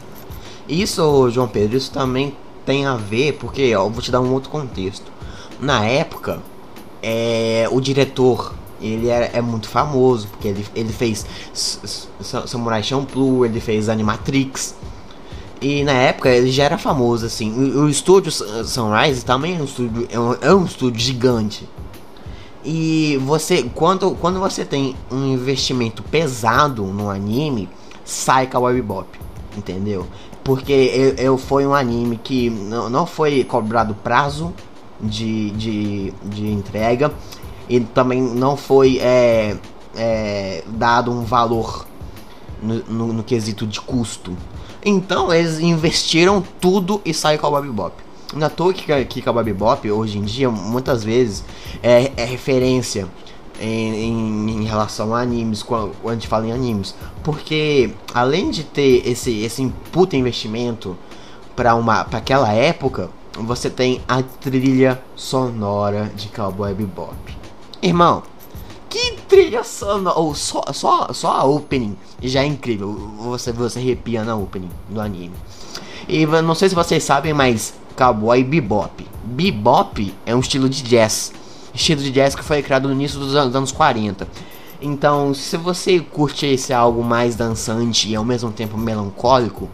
Isso, 0.68 1.28
João 1.30 1.48
Pedro, 1.48 1.76
isso 1.76 1.90
também 1.90 2.36
tem 2.64 2.86
a 2.86 2.94
ver, 2.94 3.34
porque 3.34 3.74
ó, 3.74 3.86
eu 3.86 3.90
vou 3.90 4.00
te 4.00 4.12
dar 4.12 4.20
um 4.20 4.32
outro 4.32 4.50
contexto. 4.50 5.12
Na 5.58 5.84
época, 5.84 6.40
é, 7.02 7.68
o 7.70 7.80
diretor 7.80 8.54
ele 8.80 9.08
é, 9.08 9.32
é, 9.34 9.40
muito 9.40 9.68
famoso, 9.68 10.28
porque 10.28 10.48
ele, 10.48 10.66
ele 10.74 10.92
fez 10.92 11.26
Samurai 12.46 12.82
Champloo, 12.82 13.44
ele 13.44 13.60
fez 13.60 13.88
Animatrix, 13.88 14.74
e 15.60 15.84
na 15.84 15.92
época 15.92 16.28
ele 16.28 16.50
já 16.50 16.64
era 16.64 16.78
famoso, 16.78 17.26
assim. 17.26 17.52
O, 17.52 17.84
o 17.84 17.88
estúdio 17.88 18.30
Sunrise 18.30 19.24
também 19.24 19.56
é 19.56 19.60
um 19.60 19.64
estúdio, 19.64 20.08
é 20.10 20.18
um, 20.18 20.36
é 20.40 20.54
um 20.54 20.64
estúdio 20.64 21.00
gigante. 21.00 21.68
E 22.64 23.20
você, 23.22 23.62
quando, 23.74 24.12
quando 24.12 24.40
você 24.40 24.64
tem 24.64 24.96
um 25.10 25.26
investimento 25.26 26.02
pesado 26.02 26.84
no 26.84 27.10
anime, 27.10 27.68
sai 28.04 28.46
Cowboy 28.46 28.74
Bebop, 28.74 29.08
entendeu? 29.56 30.06
Porque 30.42 30.72
eu, 30.72 31.14
eu, 31.14 31.38
foi 31.38 31.66
um 31.66 31.74
anime 31.74 32.18
que 32.22 32.48
não, 32.48 32.88
não 32.88 33.06
foi 33.06 33.44
cobrado 33.44 33.94
prazo 33.94 34.52
de, 35.00 35.50
de, 35.50 36.12
de 36.22 36.46
entrega 36.48 37.12
e 37.68 37.80
também 37.80 38.22
não 38.22 38.56
foi 38.56 38.98
é, 38.98 39.56
é, 39.94 40.64
dado 40.66 41.10
um 41.10 41.22
valor 41.22 41.86
no, 42.62 42.76
no, 42.84 43.12
no 43.12 43.22
quesito 43.22 43.66
de 43.66 43.80
custo. 43.80 44.34
Então 44.84 45.32
eles 45.32 45.58
investiram 45.60 46.44
tudo 46.60 47.00
e 47.04 47.14
saiu 47.14 47.38
com 47.38 47.56
a 47.56 47.60
Bebop. 47.60 47.94
Na 48.34 48.50
toa 48.50 48.72
que, 48.72 49.04
que 49.04 49.22
Cowboy 49.22 49.44
Bebop 49.44 49.90
hoje 49.90 50.18
em 50.18 50.22
dia 50.22 50.50
muitas 50.50 51.04
vezes 51.04 51.44
é, 51.82 52.12
é 52.16 52.24
referência 52.24 53.08
em, 53.60 53.94
em, 53.94 54.50
em, 54.50 54.64
relação 54.64 55.14
a 55.14 55.20
animes, 55.20 55.62
quando, 55.62 55.92
a 56.04 56.12
gente 56.12 56.26
fala 56.26 56.46
em 56.46 56.52
animes, 56.52 56.94
porque 57.22 57.92
além 58.12 58.50
de 58.50 58.64
ter 58.64 59.08
esse, 59.08 59.42
esse 59.42 59.72
puta 59.92 60.16
investimento 60.16 60.96
para 61.54 61.74
uma 61.76 62.04
para 62.04 62.18
aquela 62.18 62.52
época, 62.52 63.08
você 63.38 63.70
tem 63.70 64.00
a 64.08 64.22
trilha 64.22 65.00
sonora 65.14 66.10
de 66.16 66.28
Cowboy 66.28 66.74
Bebop. 66.74 67.14
Irmão, 67.80 68.22
que 68.94 69.16
trilha 69.28 69.64
sonora, 69.64 70.16
ou 70.16 70.36
só, 70.36 70.62
só, 70.72 71.12
só 71.12 71.32
a 71.32 71.44
opening 71.44 71.96
já 72.22 72.42
é 72.42 72.46
incrível. 72.46 72.92
Você, 73.18 73.50
você 73.50 73.80
arrepia 73.80 74.22
na 74.22 74.36
opening 74.36 74.70
do 74.88 75.00
anime. 75.00 75.34
E 76.08 76.24
não 76.24 76.54
sei 76.54 76.68
se 76.68 76.76
vocês 76.76 77.02
sabem, 77.02 77.32
mas 77.32 77.74
Cowboy 77.96 78.44
Bebop. 78.44 79.04
Bebop 79.24 80.14
é 80.24 80.34
um 80.34 80.38
estilo 80.38 80.68
de 80.68 80.82
jazz. 80.82 81.32
Estilo 81.74 82.00
de 82.00 82.12
jazz 82.12 82.36
que 82.36 82.44
foi 82.44 82.62
criado 82.62 82.86
no 82.86 82.94
início 82.94 83.18
dos 83.18 83.34
anos 83.34 83.72
40. 83.72 84.28
Então, 84.80 85.34
se 85.34 85.56
você 85.56 85.98
curte 85.98 86.46
esse 86.46 86.72
algo 86.72 87.02
mais 87.02 87.34
dançante 87.34 88.08
e 88.08 88.14
ao 88.14 88.24
mesmo 88.24 88.52
tempo 88.52 88.78
melancólico, 88.78 89.68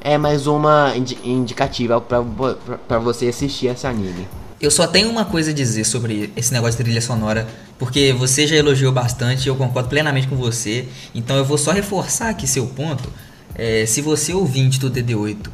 é 0.00 0.16
mais 0.16 0.46
uma 0.46 0.94
indicativa 1.22 2.00
para 2.00 2.98
você 2.98 3.26
assistir 3.26 3.66
esse 3.66 3.86
anime. 3.86 4.26
Eu 4.58 4.70
só 4.70 4.86
tenho 4.86 5.10
uma 5.10 5.26
coisa 5.26 5.50
a 5.50 5.54
dizer 5.54 5.84
sobre 5.84 6.32
esse 6.34 6.50
negócio 6.50 6.78
de 6.78 6.84
trilha 6.84 7.02
sonora, 7.02 7.46
porque 7.78 8.12
você 8.12 8.46
já 8.46 8.56
elogiou 8.56 8.92
bastante 8.92 9.48
eu 9.48 9.56
concordo 9.56 9.88
plenamente 9.88 10.28
com 10.28 10.36
você. 10.36 10.86
Então 11.14 11.36
eu 11.36 11.44
vou 11.44 11.58
só 11.58 11.72
reforçar 11.72 12.28
aqui 12.28 12.46
seu 12.46 12.66
ponto. 12.66 13.12
É, 13.54 13.86
se 13.86 14.00
você 14.00 14.32
ouvinte 14.32 14.80
do 14.80 14.90
DD8 14.90 15.46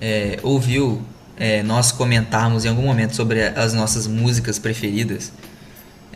é, 0.00 0.38
ouviu 0.42 1.02
é, 1.36 1.62
nós 1.62 1.92
comentarmos 1.92 2.64
em 2.64 2.68
algum 2.68 2.82
momento 2.82 3.14
sobre 3.14 3.42
as 3.42 3.72
nossas 3.72 4.06
músicas 4.06 4.58
preferidas, 4.58 5.32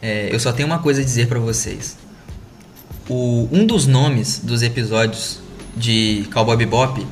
é, 0.01 0.29
eu 0.33 0.41
só 0.41 0.53
tenho 0.53 0.67
uma 0.67 0.81
coisa 0.81 1.01
a 1.01 1.05
dizer 1.05 1.29
para 1.29 1.39
vocês. 1.39 1.97
O, 3.09 3.49
um 3.53 3.67
dos 3.67 3.87
nomes 3.87 4.41
dos 4.43 4.63
episódios 4.63 5.41
de 5.77 6.29
Cowboy 6.33 6.57
Bebop 6.57 7.07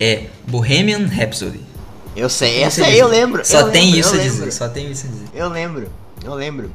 é 0.00 0.26
Bohemian 0.46 1.06
Rhapsody. 1.06 1.60
Eu 2.16 2.28
sei, 2.28 2.62
essa 2.62 2.84
aí 2.84 2.98
eu 2.98 3.06
lembro. 3.06 3.44
Só 3.44 3.60
eu 3.60 3.70
tem 3.70 3.92
lembro, 3.92 4.00
isso 4.00 4.14
a 4.14 4.18
dizer, 4.18 4.52
só 4.52 4.68
tem 4.68 4.90
isso 4.90 5.06
a 5.06 5.10
dizer. 5.10 5.26
Eu 5.34 5.48
lembro, 5.48 5.88
eu 6.24 6.34
lembro. 6.34 6.72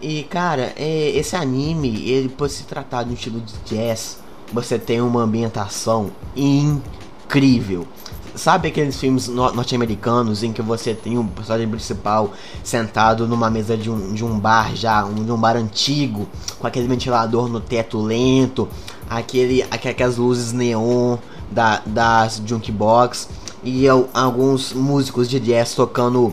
E 0.00 0.22
cara, 0.22 0.72
é, 0.76 1.10
esse 1.10 1.36
anime, 1.36 2.08
ele 2.08 2.30
por 2.30 2.48
se 2.48 2.62
tratar 2.62 3.02
de 3.02 3.10
um 3.10 3.14
estilo 3.14 3.38
de 3.40 3.52
jazz, 3.66 4.18
você 4.50 4.78
tem 4.78 5.00
uma 5.00 5.22
ambientação 5.22 6.10
incrível. 6.34 7.86
Sabe 8.34 8.68
aqueles 8.68 8.96
filmes 8.96 9.28
norte-americanos 9.28 10.42
em 10.42 10.52
que 10.52 10.62
você 10.62 10.94
tem 10.94 11.18
um 11.18 11.26
personagem 11.26 11.68
principal 11.68 12.32
sentado 12.62 13.28
numa 13.28 13.50
mesa 13.50 13.76
de 13.76 13.90
um, 13.90 14.14
de 14.14 14.24
um 14.24 14.38
bar 14.38 14.74
já, 14.74 15.04
um, 15.04 15.24
de 15.24 15.30
um 15.30 15.36
bar 15.36 15.56
antigo, 15.56 16.26
com 16.58 16.66
aquele 16.66 16.86
ventilador 16.86 17.48
no 17.48 17.60
teto 17.60 18.00
lento, 18.00 18.68
aquele, 19.08 19.62
aquelas 19.70 20.16
luzes 20.16 20.52
neon 20.52 21.18
da, 21.50 21.82
das 21.84 22.40
jukebox 22.46 23.28
e 23.62 23.86
alguns 23.88 24.72
músicos 24.72 25.28
de 25.28 25.38
jazz 25.38 25.74
tocando 25.74 26.32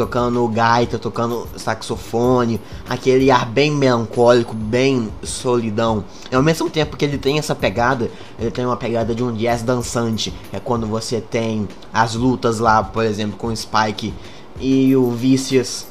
tocando 0.00 0.48
gaita, 0.48 0.98
tocando 0.98 1.46
saxofone, 1.58 2.58
aquele 2.88 3.30
ar 3.30 3.44
bem 3.44 3.70
melancólico, 3.70 4.54
bem 4.54 5.10
solidão. 5.22 6.02
E 6.32 6.34
ao 6.34 6.42
mesmo 6.42 6.70
tempo 6.70 6.96
que 6.96 7.04
ele 7.04 7.18
tem 7.18 7.38
essa 7.38 7.54
pegada, 7.54 8.10
ele 8.38 8.50
tem 8.50 8.64
uma 8.64 8.78
pegada 8.78 9.14
de 9.14 9.22
um 9.22 9.30
jazz 9.30 9.60
dançante. 9.60 10.32
É 10.54 10.58
quando 10.58 10.86
você 10.86 11.20
tem 11.20 11.68
as 11.92 12.14
lutas 12.14 12.58
lá, 12.58 12.82
por 12.82 13.04
exemplo, 13.04 13.36
com 13.36 13.48
o 13.48 13.56
Spike 13.56 14.14
e 14.58 14.96
o 14.96 15.10
Vicious. 15.10 15.86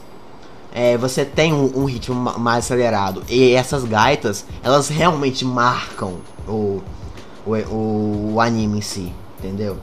É, 0.74 0.98
você 0.98 1.24
tem 1.24 1.54
um, 1.54 1.82
um 1.82 1.86
ritmo 1.86 2.16
mais 2.40 2.66
acelerado. 2.66 3.22
E 3.30 3.54
essas 3.54 3.84
gaitas, 3.84 4.44
elas 4.64 4.90
realmente 4.90 5.46
marcam 5.46 6.16
o, 6.48 6.82
o, 7.46 8.32
o 8.34 8.42
anime 8.42 8.80
em 8.80 8.82
si, 8.82 9.14
entendeu? 9.38 9.78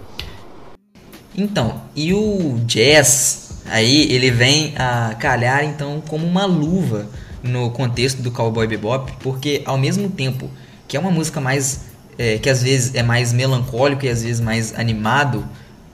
Então, 1.36 1.82
e 1.94 2.12
o 2.12 2.58
jazz, 2.64 3.45
aí 3.68 4.12
ele 4.12 4.30
vem 4.30 4.74
a 4.76 5.14
calhar 5.18 5.64
então 5.64 6.02
como 6.08 6.26
uma 6.26 6.44
luva 6.44 7.08
no 7.42 7.70
contexto 7.70 8.22
do 8.22 8.30
Cowboy 8.30 8.66
Bebop, 8.66 9.12
porque 9.20 9.62
ao 9.64 9.78
mesmo 9.78 10.08
tempo 10.08 10.50
que 10.88 10.96
é 10.96 11.00
uma 11.00 11.10
música 11.10 11.40
mais 11.40 11.86
é, 12.18 12.38
que 12.38 12.48
às 12.48 12.62
vezes 12.62 12.94
é 12.94 13.02
mais 13.02 13.32
melancólico 13.32 14.04
e 14.04 14.08
às 14.08 14.22
vezes 14.22 14.40
mais 14.40 14.74
animado, 14.78 15.46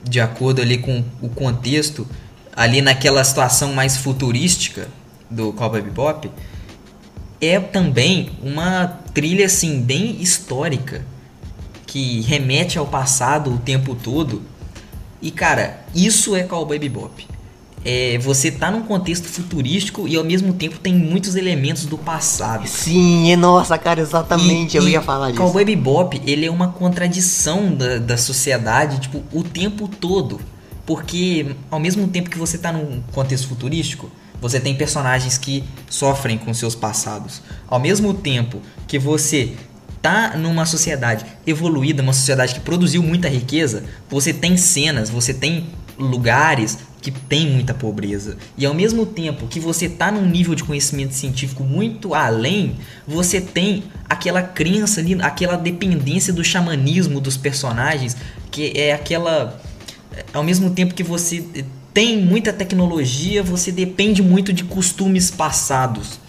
de 0.03 0.21
acordo 0.21 0.61
ali 0.63 0.79
com 0.79 1.03
o 1.21 1.29
contexto, 1.29 2.07
ali 2.55 2.81
naquela 2.81 3.23
situação 3.25 3.73
mais 3.73 3.97
futurística 3.97 4.89
do 5.31 5.53
Cowboy 5.53 5.83
Bebop, 5.83 6.31
é 7.41 7.59
também 7.59 8.31
uma 8.43 8.87
trilha 9.13 9.47
assim 9.47 9.81
bem 9.81 10.21
histórica 10.21 11.05
que 11.87 12.21
remete 12.23 12.79
ao 12.79 12.87
passado 12.87 13.53
o 13.53 13.59
tempo 13.59 13.95
todo 13.95 14.43
e 15.21 15.31
cara, 15.31 15.85
isso 15.95 16.35
é 16.35 16.43
Cowboy 16.43 16.79
Bebop. 16.79 17.32
É, 17.85 18.17
você 18.19 18.51
tá 18.51 18.71
num 18.71 18.83
contexto 18.83 19.27
futurístico 19.29 20.07
e 20.07 20.17
ao 20.17 20.23
mesmo 20.23 20.53
tempo 20.53 20.79
tem 20.79 20.95
muitos 20.95 21.35
elementos 21.35 21.85
do 21.85 21.99
passado. 21.99 22.67
Sim, 22.69 23.35
nossa, 23.37 23.77
cara, 23.77 24.01
exatamente, 24.01 24.75
e, 24.75 24.79
eu 24.79 24.89
ia 24.89 25.03
falar 25.03 25.31
disso. 25.31 25.43
Cowboy 25.43 25.65
Bebop, 25.65 26.23
ele 26.25 26.47
é 26.47 26.51
uma 26.51 26.69
contradição 26.69 27.75
da, 27.75 27.99
da 27.99 28.17
sociedade, 28.17 29.01
tipo, 29.01 29.23
o 29.33 29.43
tempo 29.43 29.89
todo. 29.89 30.41
Porque 30.87 31.55
ao 31.71 31.81
mesmo 31.81 32.07
tempo 32.09 32.31
que 32.31 32.39
você 32.39 32.59
tá 32.59 32.73
num 32.73 33.03
contexto 33.13 33.49
futurístico, 33.49 34.11
você 34.41 34.59
tem 34.59 34.75
personagens 34.75 35.39
que 35.39 35.63
sofrem 35.89 36.37
com 36.37 36.53
seus 36.53 36.75
passados. 36.75 37.43
Ao 37.69 37.79
mesmo 37.79 38.13
tempo 38.13 38.61
que 38.89 38.99
você 38.99 39.55
tá 40.03 40.37
numa 40.37 40.67
sociedade 40.67 41.25
evoluída, 41.47 42.03
uma 42.03 42.13
sociedade 42.13 42.55
que 42.55 42.61
produziu 42.61 43.03
muita 43.03 43.29
riqueza, 43.29 43.85
você 44.11 44.33
tem 44.33 44.57
cenas, 44.57 45.09
você 45.09 45.33
tem 45.33 45.69
lugares 45.97 46.79
que 47.03 47.11
tem 47.11 47.51
muita 47.51 47.75
pobreza. 47.75 48.39
E 48.57 48.65
ao 48.65 48.73
mesmo 48.73 49.05
tempo 49.05 49.49
que 49.49 49.59
você 49.59 49.89
tá 49.89 50.11
num 50.11 50.25
nível 50.25 50.55
de 50.55 50.63
conhecimento 50.63 51.13
científico 51.13 51.65
muito 51.65 52.15
além, 52.15 52.77
você 53.07 53.41
tem 53.41 53.83
aquela 54.09 54.41
crença 54.41 55.01
ali, 55.01 55.21
aquela 55.21 55.57
dependência 55.57 56.33
do 56.33 56.45
xamanismo 56.45 57.21
dos 57.21 57.37
personagens, 57.37 58.17
que 58.51 58.73
é 58.77 58.93
aquela 58.93 59.61
ao 60.33 60.45
mesmo 60.45 60.71
tempo 60.71 60.95
que 60.95 61.03
você 61.03 61.45
tem 61.93 62.19
muita 62.23 62.53
tecnologia, 62.53 63.43
você 63.43 63.73
depende 63.73 64.23
muito 64.23 64.53
de 64.53 64.63
costumes 64.63 65.31
passados. 65.31 66.21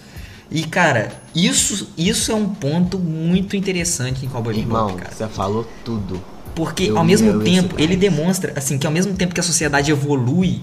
E 0.50 0.64
cara, 0.64 1.12
isso, 1.34 1.88
isso 1.96 2.32
é 2.32 2.34
um 2.34 2.48
ponto 2.48 2.98
muito 2.98 3.56
interessante 3.56 4.26
em 4.26 4.28
Cowboy 4.28 4.54
Bebop, 4.54 4.94
cara. 4.94 5.14
Você 5.14 5.28
falou 5.28 5.66
tudo. 5.84 6.33
Porque 6.54 6.84
eu, 6.84 6.98
ao 6.98 7.04
mesmo 7.04 7.40
tempo, 7.40 7.74
ele 7.78 7.96
demonstra 7.96 8.52
assim 8.56 8.78
que 8.78 8.86
ao 8.86 8.92
mesmo 8.92 9.14
tempo 9.14 9.34
que 9.34 9.40
a 9.40 9.42
sociedade 9.42 9.90
evolui, 9.90 10.60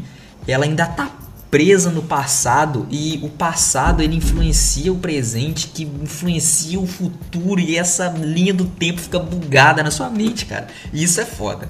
ela 0.47 0.65
ainda 0.65 0.85
tá 0.85 1.11
presa 1.51 1.91
no 1.91 2.01
passado 2.01 2.87
e 2.89 3.19
o 3.21 3.27
passado 3.27 4.01
ele 4.01 4.15
influencia 4.15 4.91
o 4.91 4.97
presente, 4.97 5.67
que 5.67 5.83
influencia 5.83 6.79
o 6.79 6.87
futuro 6.87 7.59
e 7.59 7.75
essa 7.75 8.07
linha 8.07 8.53
do 8.53 8.63
tempo 8.65 9.01
fica 9.01 9.19
bugada 9.19 9.83
na 9.83 9.91
sua 9.91 10.09
mente, 10.09 10.45
cara. 10.45 10.67
E 10.93 11.03
isso 11.03 11.19
é 11.19 11.25
foda. 11.25 11.69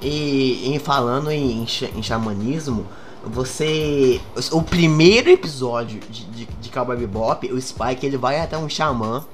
E 0.00 0.70
em 0.72 0.78
falando 0.78 1.30
em, 1.32 1.66
em 1.96 2.02
xamanismo, 2.02 2.86
você. 3.24 4.20
O 4.52 4.62
primeiro 4.62 5.28
episódio 5.28 5.98
de, 6.08 6.24
de, 6.26 6.48
de 6.60 6.70
Cowboy 6.70 6.96
Bebop, 6.96 7.52
o 7.52 7.60
Spike 7.60 8.06
ele 8.06 8.16
vai 8.16 8.40
até 8.40 8.56
um 8.56 8.68
xamã 8.68 9.24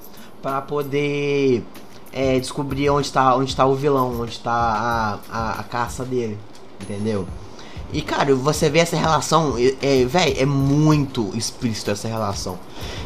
para 0.41 0.61
poder 0.61 1.63
é, 2.13 2.39
descobrir 2.39 2.89
onde 2.89 3.07
está 3.07 3.35
onde 3.35 3.55
tá 3.55 3.65
o 3.65 3.75
vilão, 3.75 4.21
onde 4.21 4.31
está 4.31 4.51
a, 4.51 5.19
a, 5.31 5.59
a, 5.59 5.63
caça 5.63 6.05
dele, 6.05 6.37
entendeu? 6.81 7.27
E 7.91 8.01
cara, 8.01 8.33
você 8.35 8.69
vê 8.69 8.79
essa 8.79 8.95
relação, 8.95 9.55
é, 9.57 10.01
é 10.01 10.05
velho, 10.05 10.35
é 10.39 10.45
muito 10.45 11.31
explícito 11.35 11.91
essa 11.91 12.07
relação. 12.07 12.57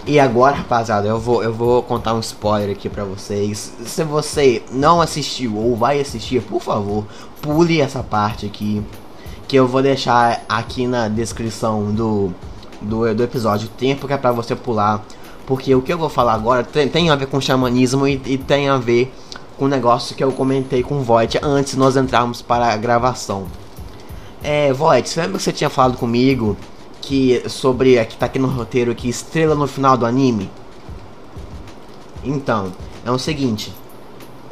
E 0.06 0.20
agora, 0.20 0.56
rapaziada, 0.56 1.08
eu 1.08 1.20
vou, 1.20 1.44
eu 1.44 1.54
vou 1.54 1.84
contar 1.84 2.14
um 2.14 2.20
spoiler 2.20 2.72
aqui 2.72 2.88
pra 2.88 3.04
vocês. 3.04 3.74
Se 3.86 4.04
você 4.04 4.64
não 4.72 5.02
assistiu 5.02 5.58
ou 5.58 5.76
vai 5.76 6.00
assistir, 6.00 6.42
por 6.42 6.62
favor, 6.62 7.06
pule 7.42 7.82
essa 7.82 8.02
parte 8.02 8.46
aqui 8.46 8.82
que 9.48 9.56
eu 9.56 9.68
vou 9.68 9.82
deixar 9.82 10.44
aqui 10.48 10.88
na 10.88 11.08
descrição 11.08 11.94
do, 11.94 12.34
do, 12.82 13.14
do 13.16 13.24
episódio 13.24 13.68
o 13.68 13.72
tempo 13.72 14.08
que 14.08 14.14
é 14.14 14.18
pra 14.18 14.32
você 14.32 14.56
pular. 14.56 15.04
Porque 15.48 15.74
o 15.74 15.82
que 15.82 15.92
eu 15.92 15.98
vou 15.98 16.10
falar 16.10 16.34
agora 16.34 16.62
tem, 16.62 16.90
tem 16.90 17.10
a 17.10 17.16
ver 17.16 17.28
com 17.28 17.40
xamanismo 17.40 18.06
e, 18.06 18.22
e 18.26 18.38
tem 18.38 18.68
a 18.68 18.78
ver 18.78 19.14
com 19.58 19.66
o 19.66 19.68
negócio 19.68 20.14
que 20.14 20.24
eu 20.24 20.32
comentei 20.34 20.84
com 20.84 21.00
o 21.00 21.02
Void 21.02 21.40
antes 21.42 21.72
de 21.72 21.80
nós 21.80 21.96
entrarmos 21.96 22.42
para 22.42 22.68
a 22.68 22.76
gravação. 22.76 23.48
É, 24.44 24.74
Void, 24.74 25.08
você 25.08 25.22
lembra 25.22 25.38
que 25.38 25.44
você 25.44 25.54
tinha 25.54 25.70
falado 25.70 25.98
comigo 25.98 26.58
que 27.02 27.42
sobre 27.48 28.04
que 28.06 28.18
tá 28.18 28.26
aqui 28.26 28.38
no 28.38 28.50
roteiro 28.50 28.94
que 28.94 29.08
estrela 29.08 29.56
no 29.56 29.68
final 29.68 29.98
do 29.98 30.06
anime? 30.06 30.52
Então, 32.26 32.74
é 33.06 33.10
o 33.10 33.18
seguinte, 33.18 33.74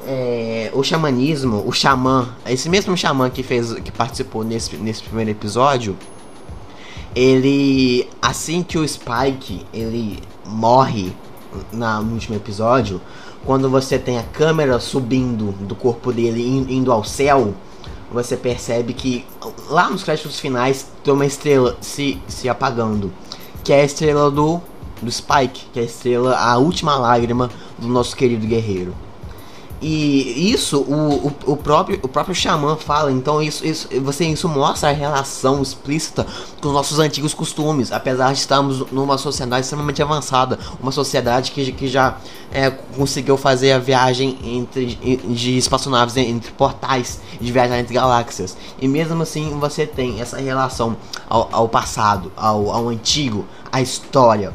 é, 0.07 0.71
o 0.73 0.81
xamanismo, 0.81 1.61
o 1.67 1.73
xamã, 1.73 2.29
esse 2.47 2.69
mesmo 2.69 2.95
xamã 2.95 3.29
que 3.29 3.43
fez, 3.43 3.73
que 3.73 3.91
participou 3.91 4.45
nesse, 4.45 4.77
nesse 4.77 5.03
primeiro 5.03 5.31
episódio, 5.31 5.97
ele, 7.13 8.07
assim 8.21 8.63
que 8.63 8.77
o 8.77 8.87
Spike 8.87 9.65
ele 9.73 10.21
morre 10.45 11.13
na, 11.71 12.01
no 12.01 12.13
último 12.13 12.35
episódio, 12.35 13.01
quando 13.45 13.69
você 13.69 13.97
tem 13.99 14.17
a 14.17 14.23
câmera 14.23 14.79
subindo 14.79 15.51
do 15.51 15.75
corpo 15.75 16.11
dele 16.11 16.45
indo 16.69 16.91
ao 16.91 17.03
céu, 17.03 17.53
você 18.11 18.35
percebe 18.37 18.93
que 18.93 19.25
lá 19.69 19.89
nos 19.89 20.03
créditos 20.03 20.39
finais 20.39 20.87
tem 21.03 21.13
uma 21.13 21.25
estrela 21.25 21.77
se, 21.81 22.21
se 22.27 22.47
apagando, 22.49 23.11
que 23.63 23.73
é 23.73 23.81
a 23.81 23.85
estrela 23.85 24.31
do, 24.31 24.61
do 25.01 25.11
Spike, 25.11 25.65
que 25.73 25.79
é 25.79 25.83
a 25.83 25.85
estrela, 25.85 26.37
a 26.37 26.57
última 26.57 26.95
lágrima 26.95 27.49
do 27.77 27.87
nosso 27.87 28.15
querido 28.15 28.45
guerreiro. 28.47 28.95
E 29.81 30.51
isso 30.51 30.79
o, 30.79 31.27
o, 31.27 31.53
o, 31.53 31.57
próprio 31.57 31.99
o 32.01 32.07
próprio 32.07 32.33
xamã 32.33 32.77
fala, 32.77 33.11
então 33.11 33.41
isso, 33.41 33.65
isso 33.65 33.87
você 34.01 34.25
isso 34.25 34.47
mostra 34.47 34.89
a 34.89 34.93
relação 34.93 35.61
explícita 35.61 36.25
com 36.61 36.69
os 36.69 36.73
nossos 36.73 36.97
antigos 36.97 37.33
costumes, 37.33 37.91
apesar 37.91 38.31
de 38.31 38.39
estarmos 38.39 38.89
numa 38.91 39.17
sociedade 39.17 39.65
extremamente 39.65 40.01
avançada, 40.01 40.57
uma 40.81 40.91
sociedade 40.91 41.51
que, 41.51 41.73
que 41.73 41.87
já 41.87 42.17
é, 42.51 42.71
conseguiu 42.71 43.35
fazer 43.35 43.73
a 43.73 43.79
viagem 43.79 44.37
entre 44.43 44.95
de 44.95 45.57
espaçonaves 45.57 46.15
entre 46.15 46.51
portais, 46.53 47.19
de 47.39 47.51
viajar 47.51 47.77
entre 47.77 47.93
galáxias. 47.93 48.55
E 48.79 48.87
mesmo 48.87 49.21
assim 49.21 49.57
você 49.59 49.85
tem 49.85 50.21
essa 50.21 50.37
relação 50.37 50.95
ao, 51.29 51.49
ao 51.51 51.69
passado, 51.69 52.31
ao, 52.37 52.71
ao 52.71 52.87
antigo, 52.87 53.45
à 53.71 53.81
história. 53.81 54.53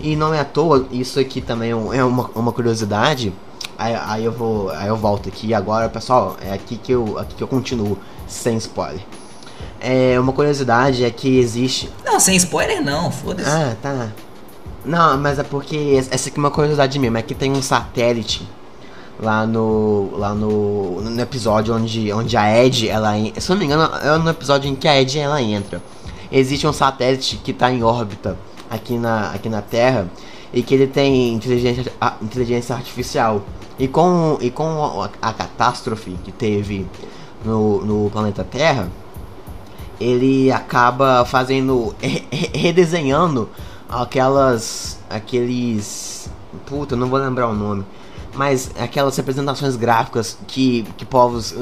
E 0.00 0.16
não 0.16 0.32
é 0.32 0.40
à 0.40 0.44
toa, 0.44 0.86
isso 0.90 1.20
aqui 1.20 1.40
também 1.42 1.70
é, 1.70 1.98
é 1.98 2.04
uma, 2.04 2.30
uma 2.34 2.52
curiosidade 2.52 3.32
Aí, 3.82 3.94
aí, 3.94 4.24
eu 4.24 4.32
vou. 4.32 4.70
Aí 4.70 4.86
eu 4.86 4.96
volto 4.96 5.28
aqui 5.28 5.52
agora, 5.52 5.88
pessoal. 5.88 6.36
É 6.40 6.52
aqui 6.52 6.76
que 6.76 6.92
eu, 6.92 7.18
aqui 7.18 7.34
que 7.34 7.42
eu 7.42 7.48
continuo, 7.48 7.98
sem 8.28 8.56
spoiler. 8.56 9.02
É, 9.80 10.18
uma 10.20 10.32
curiosidade 10.32 11.04
é 11.04 11.10
que 11.10 11.38
existe. 11.38 11.90
Não, 12.04 12.20
sem 12.20 12.36
spoiler 12.36 12.80
não, 12.80 13.10
foda-se. 13.10 13.48
Ah, 13.48 13.76
tá. 13.82 14.08
Não, 14.84 15.18
mas 15.18 15.38
é 15.38 15.42
porque 15.42 16.00
essa 16.10 16.28
aqui 16.28 16.38
é 16.38 16.40
uma 16.40 16.50
curiosidade 16.50 16.96
mesmo, 16.98 17.18
é 17.18 17.22
que 17.22 17.34
tem 17.34 17.50
um 17.50 17.62
satélite 17.62 18.48
lá 19.20 19.46
no 19.46 20.10
lá 20.16 20.34
no, 20.34 21.00
no 21.00 21.20
episódio 21.20 21.74
onde 21.74 22.12
onde 22.12 22.36
a 22.36 22.64
Ed 22.64 22.88
ela 22.88 23.12
se 23.38 23.50
não 23.50 23.56
me 23.56 23.66
engano 23.66 23.88
é 23.94 24.18
no 24.18 24.30
episódio 24.30 24.68
em 24.68 24.74
que 24.74 24.88
a 24.88 25.00
Ed 25.00 25.18
ela 25.18 25.40
entra. 25.40 25.82
Existe 26.30 26.66
um 26.66 26.72
satélite 26.72 27.36
que 27.36 27.50
está 27.50 27.70
em 27.70 27.82
órbita 27.82 28.36
aqui 28.70 28.98
na 28.98 29.30
aqui 29.30 29.48
na 29.48 29.62
Terra 29.62 30.08
e 30.52 30.62
que 30.62 30.74
ele 30.74 30.86
tem 30.86 31.32
inteligência, 31.32 31.92
inteligência 32.20 32.74
artificial. 32.74 33.42
E 33.78 33.88
com, 33.88 34.38
e 34.40 34.50
com 34.50 35.00
a, 35.02 35.10
a 35.20 35.32
catástrofe 35.32 36.12
que 36.24 36.30
teve 36.30 36.86
no, 37.44 37.84
no 37.84 38.10
planeta 38.10 38.44
Terra, 38.44 38.88
ele 40.00 40.50
acaba 40.50 41.24
fazendo. 41.24 41.94
redesenhando 42.54 43.48
aquelas. 43.88 44.98
aqueles. 45.08 46.30
Puta, 46.66 46.94
não 46.96 47.08
vou 47.08 47.18
lembrar 47.18 47.48
o 47.48 47.54
nome. 47.54 47.84
mas 48.34 48.70
aquelas 48.78 49.16
representações 49.16 49.74
gráficas 49.74 50.38
que, 50.46 50.82
que 50.96 51.04
povos 51.04 51.54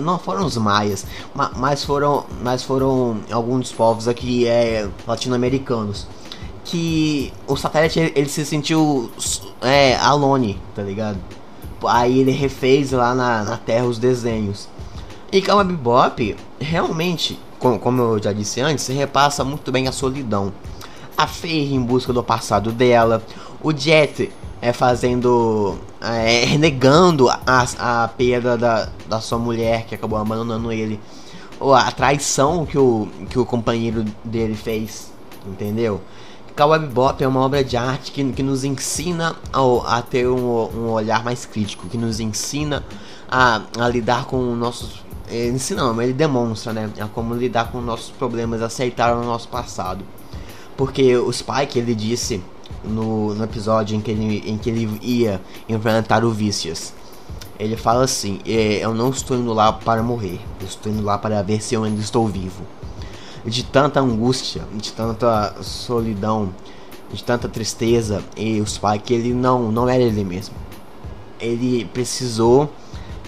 não 0.00 0.18
foram 0.18 0.44
os 0.44 0.56
maias, 0.56 1.06
mas 1.56 1.84
foram, 1.84 2.24
mas 2.42 2.62
foram 2.62 3.18
alguns 3.30 3.72
povos 3.72 4.08
aqui 4.08 4.46
é, 4.46 4.88
latino-americanos 5.06 6.06
que 6.64 7.32
o 7.46 7.56
satélite 7.56 8.12
ele 8.14 8.28
se 8.28 8.44
sentiu 8.44 9.10
é, 9.60 9.96
alone, 9.96 10.60
tá 10.74 10.82
ligado? 10.82 11.18
Aí 11.86 12.20
ele 12.20 12.30
refez 12.30 12.92
lá 12.92 13.14
na, 13.14 13.44
na 13.44 13.56
Terra 13.56 13.84
os 13.86 13.98
desenhos. 13.98 14.68
E 15.32 15.42
Cowboy 15.42 15.64
Bebop 15.64 16.36
realmente, 16.60 17.38
como, 17.58 17.78
como 17.78 18.02
eu 18.02 18.22
já 18.22 18.32
disse 18.32 18.60
antes, 18.60 18.86
repassa 18.88 19.44
muito 19.44 19.72
bem 19.72 19.88
a 19.88 19.92
solidão. 19.92 20.52
A 21.16 21.26
Faye 21.26 21.74
em 21.74 21.82
busca 21.82 22.12
do 22.12 22.22
passado 22.22 22.72
dela, 22.72 23.22
o 23.62 23.72
Jet 23.72 24.30
é 24.60 24.72
fazendo. 24.72 25.76
É, 26.00 26.44
renegando 26.44 27.30
a, 27.30 27.66
a 27.78 28.08
perda 28.08 28.58
da, 28.58 28.88
da 29.08 29.20
sua 29.20 29.38
mulher 29.38 29.86
que 29.86 29.94
acabou 29.94 30.18
abandonando 30.18 30.70
ele. 30.70 31.00
Ou 31.58 31.74
a 31.74 31.90
traição 31.90 32.66
que 32.66 32.76
o, 32.76 33.08
que 33.30 33.38
o 33.38 33.44
companheiro 33.46 34.04
dele 34.22 34.54
fez. 34.54 35.12
Entendeu? 35.46 36.00
Cowboy 36.56 36.78
Bebop 36.78 37.20
é 37.20 37.26
uma 37.26 37.40
obra 37.40 37.64
de 37.64 37.76
arte 37.76 38.12
que, 38.12 38.32
que 38.32 38.42
nos 38.42 38.62
ensina 38.62 39.34
a, 39.52 39.98
a 39.98 40.02
ter 40.02 40.28
um, 40.28 40.38
um, 40.38 40.90
olhar 40.92 41.24
mais 41.24 41.44
crítico, 41.44 41.88
que 41.88 41.98
nos 41.98 42.20
ensina 42.20 42.84
a, 43.28 43.62
a 43.76 43.88
lidar 43.88 44.26
com 44.26 44.40
nossos. 44.54 45.02
Ele 45.28 45.56
ensina, 45.56 45.82
não, 45.82 46.00
ele 46.00 46.12
demonstra, 46.12 46.72
né? 46.72 46.88
A 47.00 47.08
como 47.08 47.34
lidar 47.34 47.72
com 47.72 47.80
nossos 47.80 48.10
problemas, 48.10 48.62
aceitar 48.62 49.16
o 49.16 49.24
nosso 49.24 49.48
passado. 49.48 50.04
Porque 50.76 51.16
o 51.16 51.32
Spike, 51.32 51.76
ele 51.76 51.92
disse 51.92 52.40
no, 52.84 53.34
no 53.34 53.42
episódio 53.42 53.96
em 53.96 54.00
que, 54.00 54.12
ele, 54.12 54.48
em 54.48 54.56
que 54.56 54.70
ele 54.70 54.98
ia 55.02 55.40
enfrentar 55.68 56.24
o 56.24 56.30
Vicious. 56.30 56.92
Ele 57.58 57.76
fala 57.76 58.04
assim: 58.04 58.38
é, 58.46 58.78
Eu 58.78 58.94
não 58.94 59.10
estou 59.10 59.36
indo 59.36 59.52
lá 59.52 59.72
para 59.72 60.04
morrer, 60.04 60.38
eu 60.60 60.66
estou 60.68 60.92
indo 60.92 61.02
lá 61.02 61.18
para 61.18 61.42
ver 61.42 61.60
se 61.60 61.74
eu 61.74 61.82
ainda 61.82 62.00
estou 62.00 62.28
vivo. 62.28 62.62
De 63.44 63.62
tanta 63.62 64.00
angústia, 64.00 64.62
de 64.74 64.92
tanta 64.92 65.54
solidão, 65.62 66.54
de 67.12 67.22
tanta 67.22 67.48
tristeza, 67.48 68.22
e 68.36 68.60
o 68.60 68.66
Spike 68.66 69.12
ele 69.12 69.34
não, 69.34 69.70
não 69.70 69.88
era 69.88 70.02
ele 70.02 70.24
mesmo. 70.24 70.54
Ele 71.38 71.84
precisou 71.86 72.72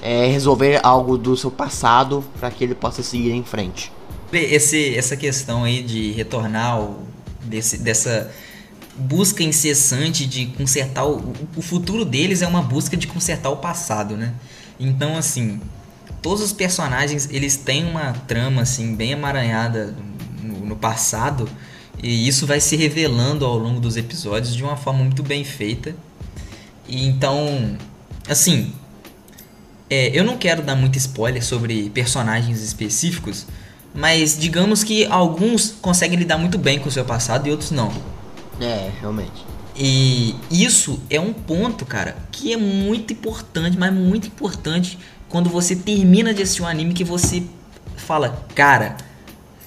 é, 0.03 0.27
resolver 0.27 0.81
algo 0.83 1.19
do 1.19 1.37
seu 1.37 1.51
passado 1.51 2.25
para 2.39 2.51
que 2.51 2.65
ele 2.65 2.75
possa 2.75 3.03
seguir 3.03 3.33
em 3.33 3.43
frente. 3.45 3.93
Esse, 4.33 4.97
essa 4.97 5.17
questão 5.17 5.65
aí 5.65 5.83
de 5.83 6.13
retornar 6.13 6.89
desse, 7.43 7.79
dessa 7.79 8.31
busca 8.97 9.43
incessante 9.43 10.27
de 10.27 10.47
consertar 10.47 11.07
o, 11.07 11.33
o 11.57 11.63
futuro 11.63 12.05
deles 12.05 12.43
é 12.43 12.47
uma 12.47 12.63
busca 12.63 12.97
de 12.97 13.07
consertar 13.07 13.51
o 13.51 13.57
passado, 13.57 14.17
né? 14.17 14.35
Então 14.81 15.17
assim, 15.17 15.61
todos 16.23 16.43
os 16.43 16.53
personagens 16.53 17.29
eles 17.31 17.57
têm 17.57 17.85
uma 17.85 18.13
trama 18.13 18.63
assim 18.63 18.95
bem 18.95 19.13
emaranhada 19.13 19.95
no, 20.43 20.67
no 20.67 20.77
passado 20.77 21.49
e 22.03 22.29
isso 22.29 22.47
vai 22.47 22.61
se 22.61 22.77
revelando 22.77 23.45
ao 23.45 23.57
longo 23.57 23.81
dos 23.81 23.97
episódios 23.97 24.55
de 24.55 24.63
uma 24.63 24.77
forma 24.77 25.03
muito 25.03 25.23
bem 25.23 25.45
feita. 25.45 25.95
E 26.89 27.07
então, 27.07 27.77
assim, 28.29 28.73
é, 29.89 30.11
eu 30.17 30.25
não 30.25 30.37
quero 30.37 30.63
dar 30.63 30.77
muito 30.77 30.99
spoiler 30.99 31.45
sobre 31.45 31.91
personagens 31.91 32.63
específicos, 32.63 33.47
mas 33.95 34.39
digamos 34.39 34.85
que 34.85 35.07
alguns 35.07 35.75
conseguem 35.81 36.19
lidar 36.19 36.39
muito 36.39 36.59
bem 36.59 36.79
com 36.79 36.89
o 36.89 36.93
seu 36.93 37.05
passado 37.05 37.49
e 37.49 37.51
outros 37.51 37.71
não. 37.71 37.93
É, 38.61 38.91
realmente. 39.01 39.45
E 39.79 40.35
isso 40.51 41.01
é 41.11 41.21
um 41.21 41.33
ponto, 41.33 41.85
cara, 41.85 42.17
que 42.33 42.53
é 42.53 42.57
muito 42.57 43.13
importante, 43.13 43.77
mas 43.77 43.93
muito 43.93 44.27
importante 44.27 44.99
quando 45.29 45.51
você 45.51 45.75
termina 45.75 46.33
de 46.33 46.43
assistir 46.43 46.63
um 46.63 46.67
anime 46.67 46.95
que 46.95 47.05
você 47.05 47.43
fala, 47.97 48.45
cara, 48.55 48.97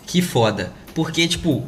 que 0.05 0.21
foda. 0.21 0.71
Porque, 0.93 1.27
tipo, 1.27 1.63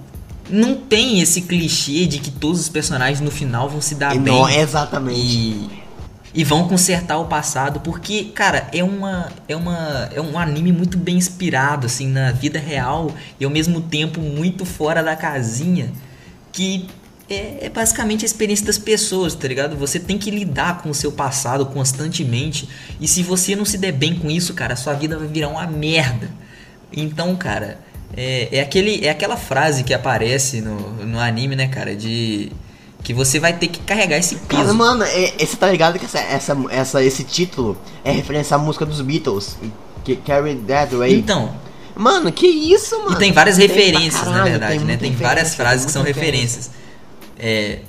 não 0.50 0.76
tem 0.76 1.22
esse 1.22 1.42
clichê 1.44 2.06
de 2.06 2.20
que 2.20 2.32
todos 2.32 2.60
os 2.60 2.70
personagens 2.70 3.22
no 3.22 3.32
final 3.32 3.70
vão 3.70 3.82
se 3.82 3.96
dar 3.96 4.16
e 4.16 4.20
bem. 4.20 4.34
Não, 4.34 4.50
exatamente. 4.50 5.20
E, 5.20 5.70
e 6.34 6.44
vão 6.44 6.68
consertar 6.68 7.18
o 7.18 7.26
passado, 7.26 7.80
porque, 7.82 8.26
cara, 8.26 8.68
é 8.74 8.84
uma 8.84 9.30
é 9.48 9.56
uma 9.56 10.10
é 10.14 10.22
um 10.22 10.38
anime 10.38 10.72
muito 10.72 10.98
bem 10.98 11.18
inspirado 11.18 11.86
assim 11.86 12.08
na 12.08 12.32
vida 12.32 12.58
real 12.58 13.12
e 13.40 13.46
ao 13.46 13.52
mesmo 13.52 13.82
tempo 13.82 14.22
muito 14.22 14.66
fora 14.66 15.04
da 15.04 15.16
casinha, 15.16 15.92
que 16.52 16.88
é, 17.32 17.58
é, 17.62 17.70
basicamente 17.70 18.24
a 18.24 18.26
experiência 18.26 18.66
das 18.66 18.78
pessoas, 18.78 19.34
tá 19.34 19.48
ligado? 19.48 19.78
Você 19.78 20.00
tem 20.00 20.18
que 20.18 20.30
lidar 20.30 20.82
com 20.82 20.90
o 20.90 20.94
seu 20.94 21.12
passado 21.12 21.66
constantemente. 21.66 22.68
E 23.00 23.08
se 23.08 23.24
você 23.24 23.56
não 23.56 23.64
se 23.64 23.78
der 23.78 23.94
bem 23.94 24.16
com 24.16 24.30
isso, 24.30 24.54
cara, 24.54 24.76
sua 24.76 24.94
vida 24.94 25.18
vai 25.18 25.28
virar 25.28 25.48
uma 25.48 25.66
merda. 25.66 26.30
Então, 26.92 27.36
cara, 27.36 27.80
é, 28.16 28.50
é, 28.52 28.62
aquele, 28.62 29.06
é 29.06 29.10
aquela 29.10 29.38
frase 29.38 29.84
que 29.84 29.94
aparece 29.94 30.62
no, 30.62 30.78
no 31.06 31.20
anime, 31.20 31.56
né, 31.56 31.68
cara? 31.68 31.96
De 31.96 32.52
que 33.02 33.14
você 33.14 33.40
vai 33.40 33.54
ter 33.54 33.68
que 33.68 33.80
carregar 33.80 34.18
esse 34.18 34.36
peso. 34.36 34.62
Cara, 34.62 34.74
mano, 34.74 35.04
é, 35.04 35.34
você 35.40 35.56
tá 35.56 35.72
ligado 35.72 35.98
que 35.98 36.06
essa, 36.06 36.20
essa, 36.20 36.58
essa, 36.70 37.04
esse 37.04 37.24
título 37.24 37.78
é 38.04 38.12
referência 38.12 38.56
à 38.56 38.60
música 38.60 38.86
dos 38.86 39.02
Beatles, 39.02 39.58
que 40.04 40.18
Carry 40.18 40.56
That 40.56 40.94
Way. 40.96 41.16
Então. 41.16 41.56
Mano, 41.96 42.32
que 42.32 42.48
isso, 42.48 42.98
mano? 43.00 43.14
E 43.14 43.20
tem 43.20 43.32
várias 43.32 43.58
tem 43.58 43.68
referências, 43.68 44.16
caralho, 44.16 44.38
na 44.38 44.44
verdade, 44.44 44.78
tem 44.78 44.88
né? 44.88 44.98
Tem 44.98 45.12
várias 45.14 45.56
frases 45.56 45.86
que 45.86 45.92
são 45.92 46.04
referências. 46.04 46.81
É, 47.42 47.80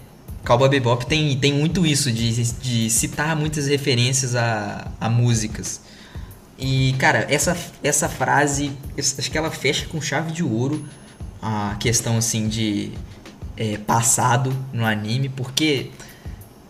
Cowboy 0.44 0.68
Bebop 0.68 1.06
tem, 1.06 1.36
tem 1.38 1.52
muito 1.52 1.86
isso, 1.86 2.10
de, 2.10 2.42
de 2.54 2.90
citar 2.90 3.36
muitas 3.36 3.66
referências 3.66 4.34
a, 4.34 4.90
a 4.98 5.08
músicas. 5.08 5.82
E, 6.58 6.94
cara, 6.98 7.26
essa, 7.28 7.56
essa 7.82 8.08
frase, 8.08 8.72
acho 8.96 9.30
que 9.30 9.36
ela 9.36 9.50
fecha 9.50 9.86
com 9.86 10.00
chave 10.00 10.32
de 10.32 10.42
ouro 10.42 10.84
a 11.40 11.76
questão, 11.78 12.16
assim, 12.16 12.48
de 12.48 12.92
é, 13.56 13.76
passado 13.78 14.52
no 14.72 14.84
anime, 14.84 15.28
porque 15.28 15.90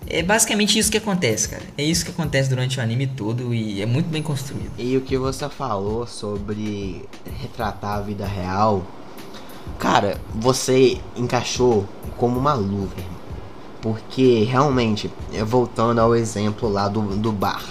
é 0.07 0.23
basicamente 0.23 0.79
isso 0.79 0.90
que 0.90 0.99
acontece, 0.99 1.49
cara. 1.49 1.62
É 1.77 1.85
isso 1.85 2.05
que 2.05 2.11
acontece 2.11 2.49
durante 2.49 2.79
o 2.79 2.83
anime 2.83 3.07
todo 3.07 3.55
e 3.55 3.81
é 3.81 3.87
muito 3.87 4.09
bem 4.09 4.23
construído. 4.23 4.73
E 4.79 4.97
o 4.97 5.01
que 5.01 5.16
você 5.16 5.49
falou 5.49 6.07
sobre 6.07 7.05
retratar 7.40 7.99
a 7.99 8.01
vida 8.01 8.27
real 8.27 8.87
Cara, 9.79 10.21
você 10.35 11.01
encaixou 11.17 11.87
como 12.17 12.39
uma 12.39 12.55
luva, 12.55 12.95
Porque 13.81 14.45
realmente, 14.45 15.11
voltando 15.45 16.01
ao 16.01 16.15
exemplo 16.15 16.69
lá 16.69 16.89
do, 16.89 17.03
do 17.17 17.33
bar. 17.33 17.63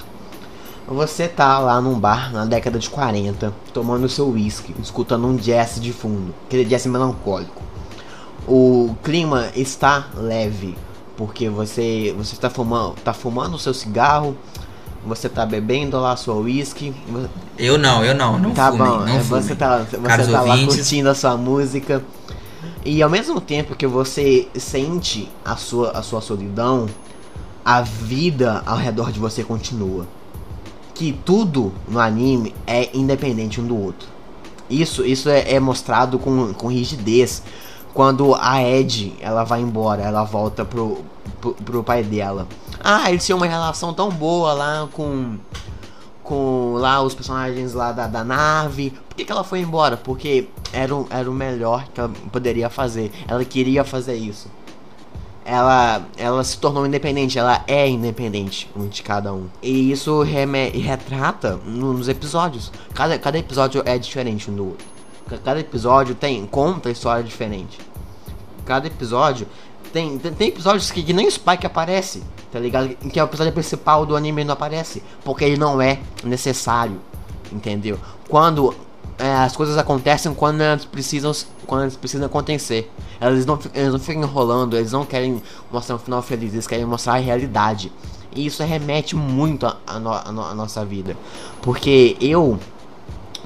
Você 0.88 1.28
tá 1.28 1.58
lá 1.58 1.80
num 1.80 1.98
bar 1.98 2.34
na 2.34 2.44
década 2.44 2.78
de 2.78 2.90
40, 2.90 3.54
tomando 3.74 4.10
seu 4.10 4.30
whisky, 4.30 4.76
escutando 4.82 5.26
um 5.26 5.38
jazz 5.38 5.80
de 5.80 5.94
fundo, 5.94 6.34
aquele 6.46 6.66
jazz 6.66 6.86
melancólico. 6.86 7.62
O 8.46 8.94
clima 9.02 9.50
está 9.56 10.10
leve, 10.16 10.78
porque 11.16 11.48
você 11.48 12.14
você 12.18 12.34
está 12.34 12.50
fumando, 12.50 12.96
tá 12.96 13.14
fumando 13.14 13.54
o 13.56 13.60
seu 13.60 13.74
cigarro, 13.74 14.36
você 15.06 15.30
tá 15.30 15.46
bebendo 15.46 16.00
lá 16.00 16.16
sua 16.18 16.36
whisky. 16.36 16.94
Eu 17.62 17.78
não, 17.78 18.04
eu 18.04 18.16
não, 18.16 18.40
não 18.40 18.52
Tá 18.52 18.72
fume, 18.72 18.80
bom, 18.80 19.00
não 19.02 19.20
você 19.20 19.56
tá, 19.56 19.86
você 19.86 20.32
tá 20.32 20.42
lá 20.42 20.58
curtindo 20.66 21.10
a 21.10 21.14
sua 21.14 21.38
música. 21.38 22.04
E 22.84 23.04
ao 23.04 23.10
mesmo 23.10 23.40
tempo 23.40 23.76
que 23.76 23.86
você 23.86 24.48
sente 24.56 25.30
a 25.46 25.56
sua, 25.56 25.92
a 25.92 26.02
sua 26.02 26.22
solidão, 26.22 26.88
a 27.64 27.82
vida 27.82 28.64
ao 28.66 28.78
redor 28.78 29.12
de 29.12 29.20
você 29.20 29.44
continua. 29.44 30.08
Que 30.96 31.14
tudo 31.24 31.72
no 31.88 32.00
anime 32.00 32.56
é 32.66 32.90
independente 32.96 33.62
um 33.62 33.68
do 33.68 33.78
outro. 33.78 34.08
Isso, 34.68 35.06
isso 35.06 35.30
é, 35.30 35.54
é 35.54 35.60
mostrado 35.60 36.18
com, 36.18 36.54
com 36.54 36.68
rigidez 36.68 37.44
quando 37.94 38.34
a 38.36 38.64
Ed 38.64 39.14
ela 39.20 39.44
vai 39.44 39.62
embora, 39.62 40.02
ela 40.02 40.24
volta 40.24 40.64
pro, 40.66 41.00
pro, 41.40 41.54
pro 41.54 41.84
pai 41.84 42.04
dela. 42.04 42.48
Ah, 42.84 43.12
eles 43.12 43.26
tinham 43.26 43.38
uma 43.38 43.46
relação 43.46 43.94
tão 43.94 44.10
boa 44.10 44.54
lá 44.54 44.90
com. 44.92 45.38
Com 46.32 46.76
lá 46.76 47.02
os 47.02 47.14
personagens 47.14 47.74
lá 47.74 47.92
da, 47.92 48.08
da 48.08 48.24
nave. 48.24 48.92
Por 48.92 49.18
que, 49.18 49.26
que 49.26 49.32
ela 49.34 49.44
foi 49.44 49.60
embora? 49.60 49.98
Porque 49.98 50.48
era 50.72 50.94
era 51.10 51.30
o 51.30 51.34
melhor 51.34 51.90
que 51.94 52.00
ela 52.00 52.10
poderia 52.32 52.70
fazer. 52.70 53.12
Ela 53.28 53.44
queria 53.44 53.84
fazer 53.84 54.16
isso. 54.16 54.48
Ela, 55.44 56.02
ela 56.16 56.42
se 56.46 56.58
tornou 56.58 56.88
independente, 56.88 57.38
ela 57.38 57.66
é 57.68 57.86
independente 57.86 58.72
um 58.74 58.88
de 58.88 59.04
cada 59.04 59.34
um. 59.34 59.48
E 59.62 59.92
isso 59.92 60.22
retrata 60.22 61.58
nos 61.66 62.08
episódios. 62.08 62.72
Cada, 62.94 63.20
cada 63.20 63.38
episódio 63.38 63.84
é 63.86 63.98
diferente 63.98 64.50
um 64.50 64.56
do 64.56 64.68
outro. 64.68 64.88
Cada 65.44 65.60
episódio 65.60 66.16
tem 66.16 66.46
conta 66.46 66.90
história 66.90 67.26
diferente. 67.26 67.78
Cada 68.66 68.88
episódio 68.88 69.46
tem, 69.92 70.18
tem, 70.18 70.34
tem 70.34 70.48
episódios 70.50 70.92
que, 70.92 71.04
que, 71.04 71.14
nem 71.14 71.28
o 71.28 71.32
Spike 71.32 71.66
aparece, 71.66 72.24
tá 72.52 72.60
ligado? 72.60 72.90
Que 72.90 73.20
o 73.20 73.24
episódio 73.24 73.54
principal 73.54 74.06
do 74.06 74.16
anime 74.16 74.44
não 74.44 74.54
aparece, 74.54 75.04
porque 75.24 75.44
ele 75.44 75.58
não 75.58 75.82
é 75.82 76.00
necessário, 76.24 77.00
entendeu? 77.52 78.00
Quando 78.28 78.74
é, 79.22 79.36
as 79.36 79.56
coisas 79.56 79.78
acontecem 79.78 80.34
quando 80.34 80.62
elas 80.62 80.84
precisam, 80.84 81.32
quando 81.68 81.82
elas 81.82 81.96
precisam 81.96 82.26
acontecer. 82.26 82.92
Eles 83.22 83.46
não, 83.46 83.60
eles 83.76 83.92
não 83.92 84.00
ficam 84.00 84.24
enrolando, 84.24 84.76
eles 84.76 84.92
não 84.92 85.06
querem 85.06 85.42
mostrar 85.72 85.96
um 85.96 86.00
final 86.00 86.24
feliz, 86.24 86.54
eles 86.54 86.66
querem 86.66 86.86
mostrar 86.86 87.14
a 87.14 87.18
realidade. 87.18 87.92
E 88.36 88.48
isso 88.48 88.64
remete 88.64 89.16
muito 89.16 89.68
à 89.68 90.00
no, 90.00 90.32
no, 90.32 90.56
nossa 90.56 90.84
vida. 90.84 91.16
Porque 91.62 92.18
eu, 92.20 92.58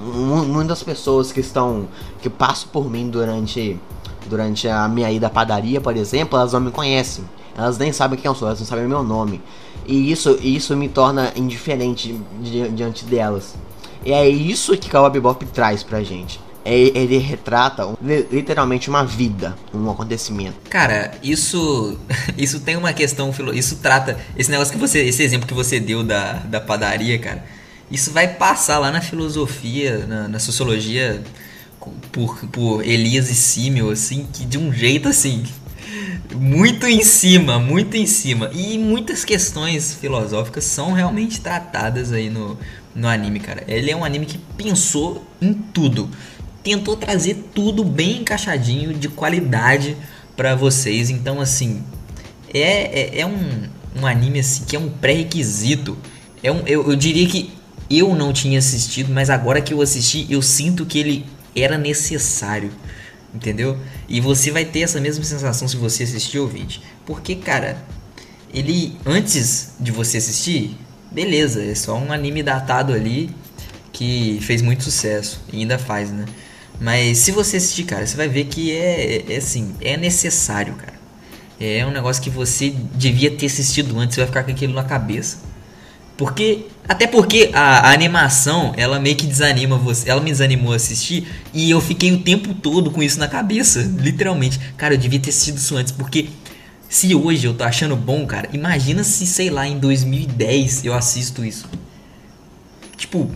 muitas 0.00 0.82
pessoas 0.82 1.30
que 1.30 1.40
estão, 1.40 1.88
que 2.22 2.30
passam 2.30 2.70
por 2.72 2.90
mim 2.90 3.10
durante, 3.10 3.78
durante 4.28 4.68
a 4.68 4.88
minha 4.88 5.10
ida 5.10 5.26
à 5.26 5.30
padaria, 5.30 5.80
por 5.80 5.96
exemplo, 5.96 6.38
elas 6.38 6.52
não 6.52 6.60
me 6.60 6.70
conhecem. 6.70 7.24
Elas 7.56 7.78
nem 7.78 7.92
sabem 7.92 8.18
quem 8.18 8.28
eu 8.28 8.34
sou, 8.34 8.48
elas 8.48 8.60
não 8.60 8.66
sabem 8.66 8.86
meu 8.86 9.02
nome. 9.02 9.40
E 9.86 10.10
isso, 10.10 10.38
isso 10.42 10.76
me 10.76 10.88
torna 10.88 11.32
indiferente 11.36 12.20
diante 12.74 13.04
delas. 13.04 13.54
E 14.04 14.12
é 14.12 14.28
isso 14.28 14.76
que 14.76 14.90
Cowboy 14.90 15.10
Bebop 15.10 15.44
traz 15.46 15.82
pra 15.82 16.02
gente. 16.02 16.40
É, 16.64 16.74
ele 16.74 17.18
retrata 17.18 17.96
literalmente 18.30 18.90
uma 18.90 19.04
vida, 19.04 19.56
um 19.72 19.88
acontecimento. 19.88 20.56
Cara, 20.68 21.12
isso 21.22 21.96
isso 22.36 22.58
tem 22.60 22.76
uma 22.76 22.92
questão, 22.92 23.32
isso 23.54 23.76
trata 23.76 24.18
esse 24.36 24.50
negócio 24.50 24.72
que 24.72 24.78
você, 24.78 24.98
esse 25.00 25.22
exemplo 25.22 25.46
que 25.46 25.54
você 25.54 25.78
deu 25.78 26.02
da, 26.02 26.34
da 26.34 26.60
padaria, 26.60 27.18
cara. 27.18 27.44
Isso 27.88 28.10
vai 28.10 28.26
passar 28.26 28.78
lá 28.80 28.90
na 28.90 29.00
filosofia, 29.00 30.06
na, 30.08 30.26
na 30.26 30.38
sociologia 30.40 31.22
por, 32.12 32.38
por 32.48 32.84
Elias 32.84 33.30
e 33.30 33.34
Simmel, 33.34 33.90
assim, 33.90 34.26
que 34.32 34.44
de 34.44 34.58
um 34.58 34.72
jeito 34.72 35.08
assim, 35.08 35.44
muito 36.34 36.86
em 36.86 37.02
cima, 37.02 37.58
muito 37.58 37.96
em 37.96 38.06
cima. 38.06 38.50
E 38.52 38.78
muitas 38.78 39.24
questões 39.24 39.94
filosóficas 39.94 40.64
são 40.64 40.92
realmente 40.92 41.40
tratadas 41.40 42.12
aí 42.12 42.30
no, 42.30 42.58
no 42.94 43.08
anime, 43.08 43.40
cara. 43.40 43.64
Ele 43.66 43.90
é 43.90 43.96
um 43.96 44.04
anime 44.04 44.26
que 44.26 44.38
pensou 44.56 45.26
em 45.40 45.52
tudo 45.52 46.10
tentou 46.66 46.96
trazer 46.96 47.50
tudo 47.54 47.84
bem 47.84 48.22
encaixadinho, 48.22 48.92
de 48.92 49.08
qualidade 49.08 49.96
para 50.36 50.56
vocês. 50.56 51.10
Então, 51.10 51.40
assim, 51.40 51.80
é, 52.52 53.18
é, 53.18 53.20
é, 53.20 53.26
um, 53.26 53.68
um 54.02 54.04
anime 54.04 54.40
assim, 54.40 54.64
que 54.64 54.74
é 54.74 54.78
um 54.78 54.88
pré-requisito. 54.88 55.96
É 56.42 56.50
um, 56.50 56.66
eu, 56.66 56.90
eu 56.90 56.96
diria 56.96 57.28
que 57.28 57.52
eu 57.88 58.16
não 58.16 58.32
tinha 58.32 58.58
assistido, 58.58 59.12
mas 59.12 59.30
agora 59.30 59.60
que 59.60 59.72
eu 59.72 59.80
assisti, 59.80 60.26
eu 60.28 60.42
sinto 60.42 60.84
que 60.84 60.98
ele 60.98 61.24
era 61.56 61.78
necessário. 61.78 62.70
Entendeu? 63.34 63.78
E 64.08 64.20
você 64.20 64.50
vai 64.50 64.64
ter 64.64 64.80
essa 64.80 65.00
mesma 65.00 65.24
sensação 65.24 65.66
se 65.66 65.76
você 65.76 66.04
assistir 66.04 66.38
o 66.38 66.46
vídeo. 66.46 66.80
Porque, 67.04 67.34
cara, 67.34 67.82
ele 68.52 68.96
antes 69.04 69.72
de 69.78 69.90
você 69.90 70.18
assistir, 70.18 70.76
beleza, 71.10 71.62
é 71.62 71.74
só 71.74 71.98
um 71.98 72.12
anime 72.12 72.42
datado 72.42 72.92
ali 72.92 73.30
que 73.92 74.38
fez 74.42 74.62
muito 74.62 74.84
sucesso 74.84 75.40
e 75.52 75.60
ainda 75.60 75.78
faz, 75.78 76.10
né? 76.10 76.24
Mas 76.80 77.18
se 77.18 77.30
você 77.30 77.56
assistir, 77.56 77.84
cara, 77.84 78.06
você 78.06 78.16
vai 78.16 78.28
ver 78.28 78.44
que 78.44 78.70
é, 78.70 79.32
é, 79.32 79.36
assim, 79.36 79.74
é 79.80 79.96
necessário, 79.96 80.74
cara. 80.74 80.94
É 81.58 81.86
um 81.86 81.90
negócio 81.90 82.22
que 82.22 82.28
você 82.28 82.70
devia 82.94 83.30
ter 83.30 83.46
assistido 83.46 83.98
antes, 83.98 84.14
você 84.14 84.20
vai 84.20 84.28
ficar 84.28 84.44
com 84.44 84.50
aquilo 84.50 84.74
na 84.74 84.84
cabeça. 84.84 85.38
Porque, 86.16 86.66
até 86.88 87.06
porque 87.06 87.50
a, 87.52 87.88
a, 87.88 87.92
animação, 87.92 88.72
ela 88.76 88.98
meio 88.98 89.16
que 89.16 89.26
desanima 89.26 89.76
você, 89.76 90.08
ela 90.08 90.20
me 90.20 90.30
desanimou 90.30 90.72
a 90.72 90.76
assistir 90.76 91.26
e 91.52 91.70
eu 91.70 91.80
fiquei 91.80 92.10
o 92.12 92.22
tempo 92.22 92.54
todo 92.54 92.90
com 92.90 93.02
isso 93.02 93.18
na 93.18 93.28
cabeça, 93.28 93.82
literalmente. 93.98 94.58
Cara, 94.78 94.94
eu 94.94 94.98
devia 94.98 95.20
ter 95.20 95.28
assistido 95.28 95.58
isso 95.58 95.76
antes, 95.76 95.92
porque 95.92 96.30
se 96.88 97.14
hoje 97.14 97.46
eu 97.46 97.52
tô 97.52 97.64
achando 97.64 97.94
bom, 97.96 98.26
cara, 98.26 98.48
imagina 98.52 99.04
se, 99.04 99.26
sei 99.26 99.50
lá, 99.50 99.66
em 99.66 99.78
2010 99.78 100.86
eu 100.86 100.94
assisto 100.94 101.44
isso. 101.44 101.68
Tipo, 102.96 103.30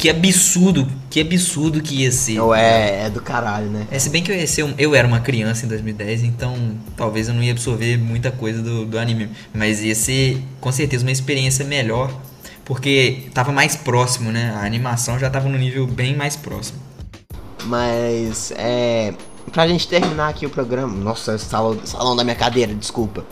que 0.00 0.08
absurdo, 0.08 0.88
que 1.10 1.20
absurdo 1.20 1.82
que 1.82 1.96
ia 1.96 2.10
ser. 2.10 2.40
Ou 2.40 2.54
é, 2.54 3.04
é 3.04 3.10
do 3.10 3.20
caralho, 3.20 3.66
né? 3.66 3.86
É, 3.90 3.98
se 3.98 4.08
bem 4.08 4.22
que 4.22 4.32
eu 4.32 4.34
ia 4.34 4.46
ser 4.46 4.62
um, 4.62 4.72
eu 4.78 4.94
era 4.94 5.06
uma 5.06 5.20
criança 5.20 5.66
em 5.66 5.68
2010, 5.68 6.22
então 6.22 6.56
talvez 6.96 7.28
eu 7.28 7.34
não 7.34 7.42
ia 7.42 7.52
absorver 7.52 7.98
muita 7.98 8.30
coisa 8.30 8.62
do, 8.62 8.86
do 8.86 8.98
anime. 8.98 9.28
Mas 9.52 9.82
ia 9.84 9.94
ser 9.94 10.42
com 10.58 10.72
certeza 10.72 11.04
uma 11.04 11.12
experiência 11.12 11.66
melhor, 11.66 12.10
porque 12.64 13.28
tava 13.34 13.52
mais 13.52 13.76
próximo, 13.76 14.32
né? 14.32 14.54
A 14.56 14.64
animação 14.64 15.18
já 15.18 15.28
tava 15.28 15.50
no 15.50 15.58
nível 15.58 15.86
bem 15.86 16.16
mais 16.16 16.34
próximo. 16.34 16.78
Mas 17.66 18.54
é. 18.56 19.12
Pra 19.52 19.68
gente 19.68 19.86
terminar 19.86 20.28
aqui 20.30 20.46
o 20.46 20.50
programa. 20.50 20.96
Nossa, 20.96 21.36
salão, 21.36 21.78
salão 21.84 22.16
da 22.16 22.24
minha 22.24 22.36
cadeira, 22.36 22.74
desculpa. 22.74 23.26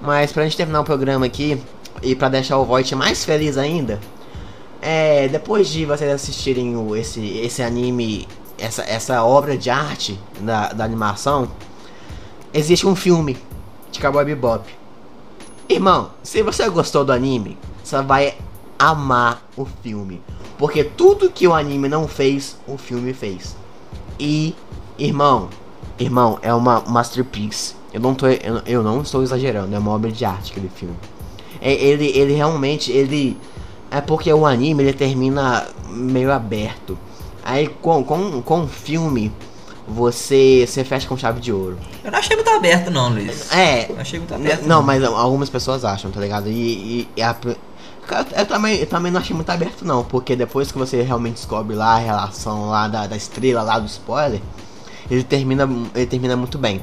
Mas 0.00 0.30
pra 0.30 0.44
gente 0.44 0.56
terminar 0.56 0.80
o 0.80 0.84
programa 0.84 1.26
aqui 1.26 1.60
e 2.02 2.14
pra 2.14 2.28
deixar 2.28 2.56
o 2.58 2.64
Void 2.64 2.94
mais 2.94 3.24
feliz 3.24 3.58
ainda, 3.58 3.98
é, 4.80 5.28
depois 5.28 5.68
de 5.68 5.84
vocês 5.84 6.10
assistirem 6.10 6.76
o, 6.76 6.94
esse, 6.94 7.20
esse 7.38 7.62
anime, 7.62 8.28
essa, 8.56 8.82
essa 8.82 9.24
obra 9.24 9.56
de 9.56 9.70
arte 9.70 10.18
da, 10.40 10.72
da 10.72 10.84
animação, 10.84 11.50
existe 12.52 12.86
um 12.86 12.94
filme 12.94 13.36
de 13.90 14.00
Cowboy 14.00 14.24
Bebop. 14.24 14.64
Irmão, 15.68 16.10
se 16.22 16.42
você 16.42 16.68
gostou 16.70 17.04
do 17.04 17.12
anime, 17.12 17.58
você 17.82 18.00
vai 18.02 18.36
amar 18.78 19.42
o 19.56 19.66
filme. 19.82 20.22
Porque 20.56 20.82
tudo 20.82 21.30
que 21.30 21.46
o 21.46 21.54
anime 21.54 21.88
não 21.88 22.08
fez, 22.08 22.56
o 22.66 22.78
filme 22.78 23.12
fez. 23.12 23.56
E, 24.18 24.54
irmão, 24.98 25.48
irmão, 25.98 26.38
é 26.42 26.52
uma 26.54 26.80
masterpiece. 26.80 27.74
Eu 27.92 28.00
não, 28.00 28.14
tô, 28.14 28.26
eu, 28.26 28.62
eu 28.66 28.82
não 28.82 29.02
estou 29.02 29.22
exagerando, 29.22 29.74
é 29.74 29.78
uma 29.78 29.92
obra 29.92 30.10
de 30.10 30.24
arte 30.24 30.52
aquele 30.52 30.68
filme. 30.68 30.96
É, 31.60 31.72
ele, 31.72 32.06
ele 32.06 32.34
realmente, 32.34 32.92
ele 32.92 33.36
é 33.90 34.00
porque 34.00 34.32
o 34.32 34.46
anime 34.46 34.82
ele 34.82 34.92
termina 34.92 35.66
meio 35.88 36.32
aberto. 36.32 36.98
Aí 37.42 37.68
com, 37.68 38.04
com, 38.04 38.42
com 38.42 38.64
o 38.64 38.68
filme 38.68 39.32
você, 39.86 40.66
você 40.68 40.84
fecha 40.84 41.08
com 41.08 41.16
chave 41.16 41.40
de 41.40 41.52
ouro. 41.52 41.78
Eu 42.04 42.12
não 42.12 42.18
achei 42.18 42.36
muito 42.36 42.50
aberto 42.50 42.90
não, 42.90 43.08
Luiz. 43.08 43.50
É. 43.52 43.88
Não 43.88 44.00
achei 44.00 44.18
muito 44.18 44.34
aberto. 44.34 44.62
Não, 44.62 44.76
não, 44.76 44.82
mas 44.82 45.02
algumas 45.02 45.48
pessoas 45.48 45.84
acham, 45.84 46.10
tá 46.10 46.20
ligado? 46.20 46.48
E, 46.48 46.52
e, 46.52 47.08
e 47.16 47.22
a, 47.22 47.34
eu 48.36 48.46
também, 48.46 48.78
eu 48.78 48.86
também 48.86 49.12
não 49.12 49.20
achei 49.20 49.34
muito 49.34 49.50
aberto 49.50 49.84
não, 49.84 50.04
porque 50.04 50.34
depois 50.34 50.72
que 50.72 50.78
você 50.78 51.02
realmente 51.02 51.34
descobre 51.34 51.76
lá 51.76 51.96
a 51.96 51.98
relação 51.98 52.68
lá 52.68 52.88
da, 52.88 53.06
da 53.06 53.16
estrela 53.16 53.62
lá 53.62 53.78
do 53.78 53.86
spoiler, 53.86 54.40
ele 55.10 55.22
termina, 55.22 55.68
ele 55.94 56.06
termina 56.06 56.36
muito 56.36 56.58
bem. 56.58 56.80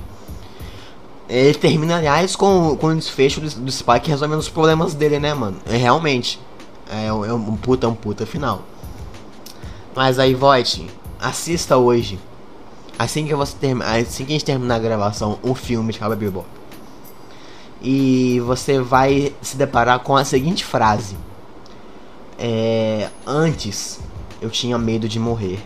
Ele 1.27 1.57
termina, 1.57 1.97
aliás, 1.97 2.35
com, 2.35 2.77
com 2.77 2.87
o 2.87 2.95
desfecho 2.95 3.41
do, 3.41 3.49
do 3.49 3.71
Spike 3.71 4.09
resolvendo 4.09 4.39
os 4.39 4.49
problemas 4.49 4.93
dele, 4.93 5.19
né, 5.19 5.33
mano? 5.33 5.57
É, 5.67 5.75
realmente. 5.75 6.39
É, 6.89 7.07
é 7.07 7.13
um 7.13 7.55
puta, 7.55 7.87
é 7.87 7.89
um 7.89 7.95
puta 7.95 8.25
final. 8.25 8.63
Mas 9.95 10.19
aí, 10.19 10.33
Void, 10.33 10.87
assista 11.19 11.77
hoje. 11.77 12.19
Assim 12.97 13.25
que 13.25 13.35
você 13.35 13.55
termina, 13.59 13.97
assim 13.97 14.25
que 14.25 14.31
a 14.31 14.35
gente 14.35 14.45
terminar 14.45 14.75
a 14.75 14.79
gravação, 14.79 15.39
um 15.43 15.53
filme 15.53 15.91
de 15.91 15.99
Cowboy 15.99 16.17
Bebop. 16.17 16.47
E 17.81 18.39
você 18.45 18.79
vai 18.79 19.33
se 19.41 19.57
deparar 19.57 19.99
com 19.99 20.15
a 20.15 20.23
seguinte 20.23 20.63
frase: 20.63 21.17
é, 22.39 23.09
Antes 23.25 23.99
eu 24.41 24.49
tinha 24.49 24.77
medo 24.77 25.07
de 25.07 25.19
morrer. 25.19 25.59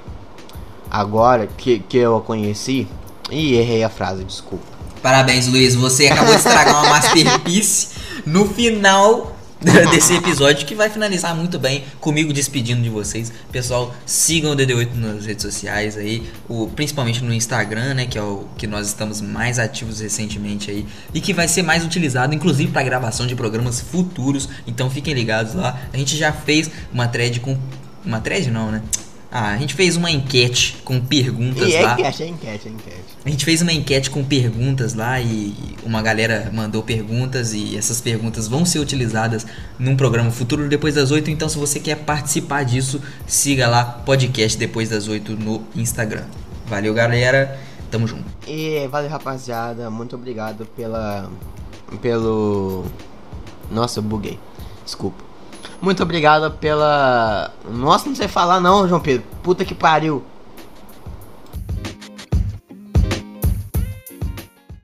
Agora 0.90 1.46
que, 1.46 1.80
que 1.80 1.98
eu 1.98 2.18
a 2.18 2.22
conheci. 2.22 2.88
E 3.32 3.54
errei 3.54 3.84
a 3.84 3.90
frase, 3.90 4.24
desculpa. 4.24 4.66
Parabéns, 5.04 5.48
Luiz. 5.48 5.76
Você 5.76 6.08
acabou 6.08 6.34
de 6.34 6.40
estragar 6.40 6.82
uma 6.82 6.90
masterpiece 6.90 7.90
no 8.26 8.48
final 8.48 9.36
desse 9.92 10.14
episódio 10.14 10.66
que 10.66 10.74
vai 10.74 10.90
finalizar 10.90 11.36
muito 11.36 11.60
bem 11.60 11.84
comigo 12.00 12.32
despedindo 12.32 12.82
de 12.82 12.90
vocês. 12.90 13.32
Pessoal, 13.52 13.94
sigam 14.06 14.54
o 14.54 14.56
DD8 14.56 14.96
nas 14.96 15.26
redes 15.26 15.44
sociais 15.44 15.98
aí, 15.98 16.24
o, 16.48 16.68
principalmente 16.68 17.22
no 17.22 17.34
Instagram, 17.34 17.94
né, 17.94 18.06
que 18.06 18.18
é 18.18 18.22
o 18.22 18.46
que 18.58 18.66
nós 18.66 18.88
estamos 18.88 19.20
mais 19.20 19.60
ativos 19.60 20.00
recentemente 20.00 20.72
aí 20.72 20.86
e 21.14 21.20
que 21.20 21.34
vai 21.34 21.48
ser 21.48 21.64
mais 21.64 21.84
utilizado 21.84 22.34
inclusive 22.34 22.72
para 22.72 22.84
gravação 22.84 23.28
de 23.28 23.36
programas 23.36 23.82
futuros. 23.82 24.48
Então 24.66 24.90
fiquem 24.90 25.14
ligados 25.14 25.54
lá. 25.54 25.78
A 25.92 25.98
gente 25.98 26.16
já 26.16 26.32
fez 26.32 26.72
uma 26.94 27.10
thread 27.10 27.42
com 27.42 27.58
uma 28.06 28.22
thread 28.22 28.50
não, 28.50 28.72
né? 28.72 28.82
Ah, 29.32 29.54
a 29.54 29.58
gente 29.58 29.76
fez 29.76 29.96
uma 29.96 30.10
enquete 30.10 30.78
com 30.84 31.00
perguntas 31.00 31.68
e 31.68 31.76
é 31.76 31.82
lá. 31.84 31.94
Enquete, 31.94 32.24
é 32.24 32.28
enquete, 32.28 32.68
é 32.68 32.72
enquete. 32.72 33.04
A 33.24 33.30
gente 33.30 33.46
fez 33.46 33.62
uma 33.62 33.72
enquete 33.72 34.10
com 34.10 34.24
perguntas 34.24 34.96
lá 34.96 35.22
e 35.22 35.54
uma 35.84 36.02
galera 36.02 36.50
mandou 36.52 36.82
perguntas 36.82 37.54
e 37.54 37.78
essas 37.78 38.02
perguntas 38.02 38.48
vão 38.48 38.66
ser 38.66 38.80
utilizadas 38.80 39.46
num 39.78 39.96
programa 39.96 40.32
futuro 40.32 40.68
depois 40.68 40.96
das 40.96 41.12
8. 41.12 41.30
Então, 41.30 41.48
se 41.48 41.60
você 41.60 41.80
quer 41.80 41.98
participar 41.98 42.64
disso, 42.64 43.00
siga 43.28 43.68
lá 43.68 43.84
podcast 43.84 44.58
depois 44.58 44.90
das 44.90 45.08
8 45.08 45.34
no 45.34 45.64
Instagram. 45.76 46.24
Valeu, 46.66 46.94
galera. 46.94 47.60
Tamo 47.92 48.08
junto. 48.08 48.26
E 48.48 48.88
valeu, 48.88 49.12
rapaziada. 49.12 49.92
Muito 49.92 50.16
obrigado 50.16 50.66
pela. 50.76 51.30
pelo. 52.02 52.86
Nossa, 53.70 54.00
eu 54.00 54.04
buguei. 54.04 54.40
Desculpa. 54.84 55.29
Muito 55.82 56.04
obrigado 56.04 56.52
pela. 56.58 57.52
Nossa, 57.70 58.10
não 58.10 58.16
sei 58.16 58.28
falar 58.28 58.60
não, 58.60 58.88
João 58.88 59.00
Pedro. 59.00 59.26
Puta 59.42 59.64
que 59.64 59.74
pariu. 59.74 60.24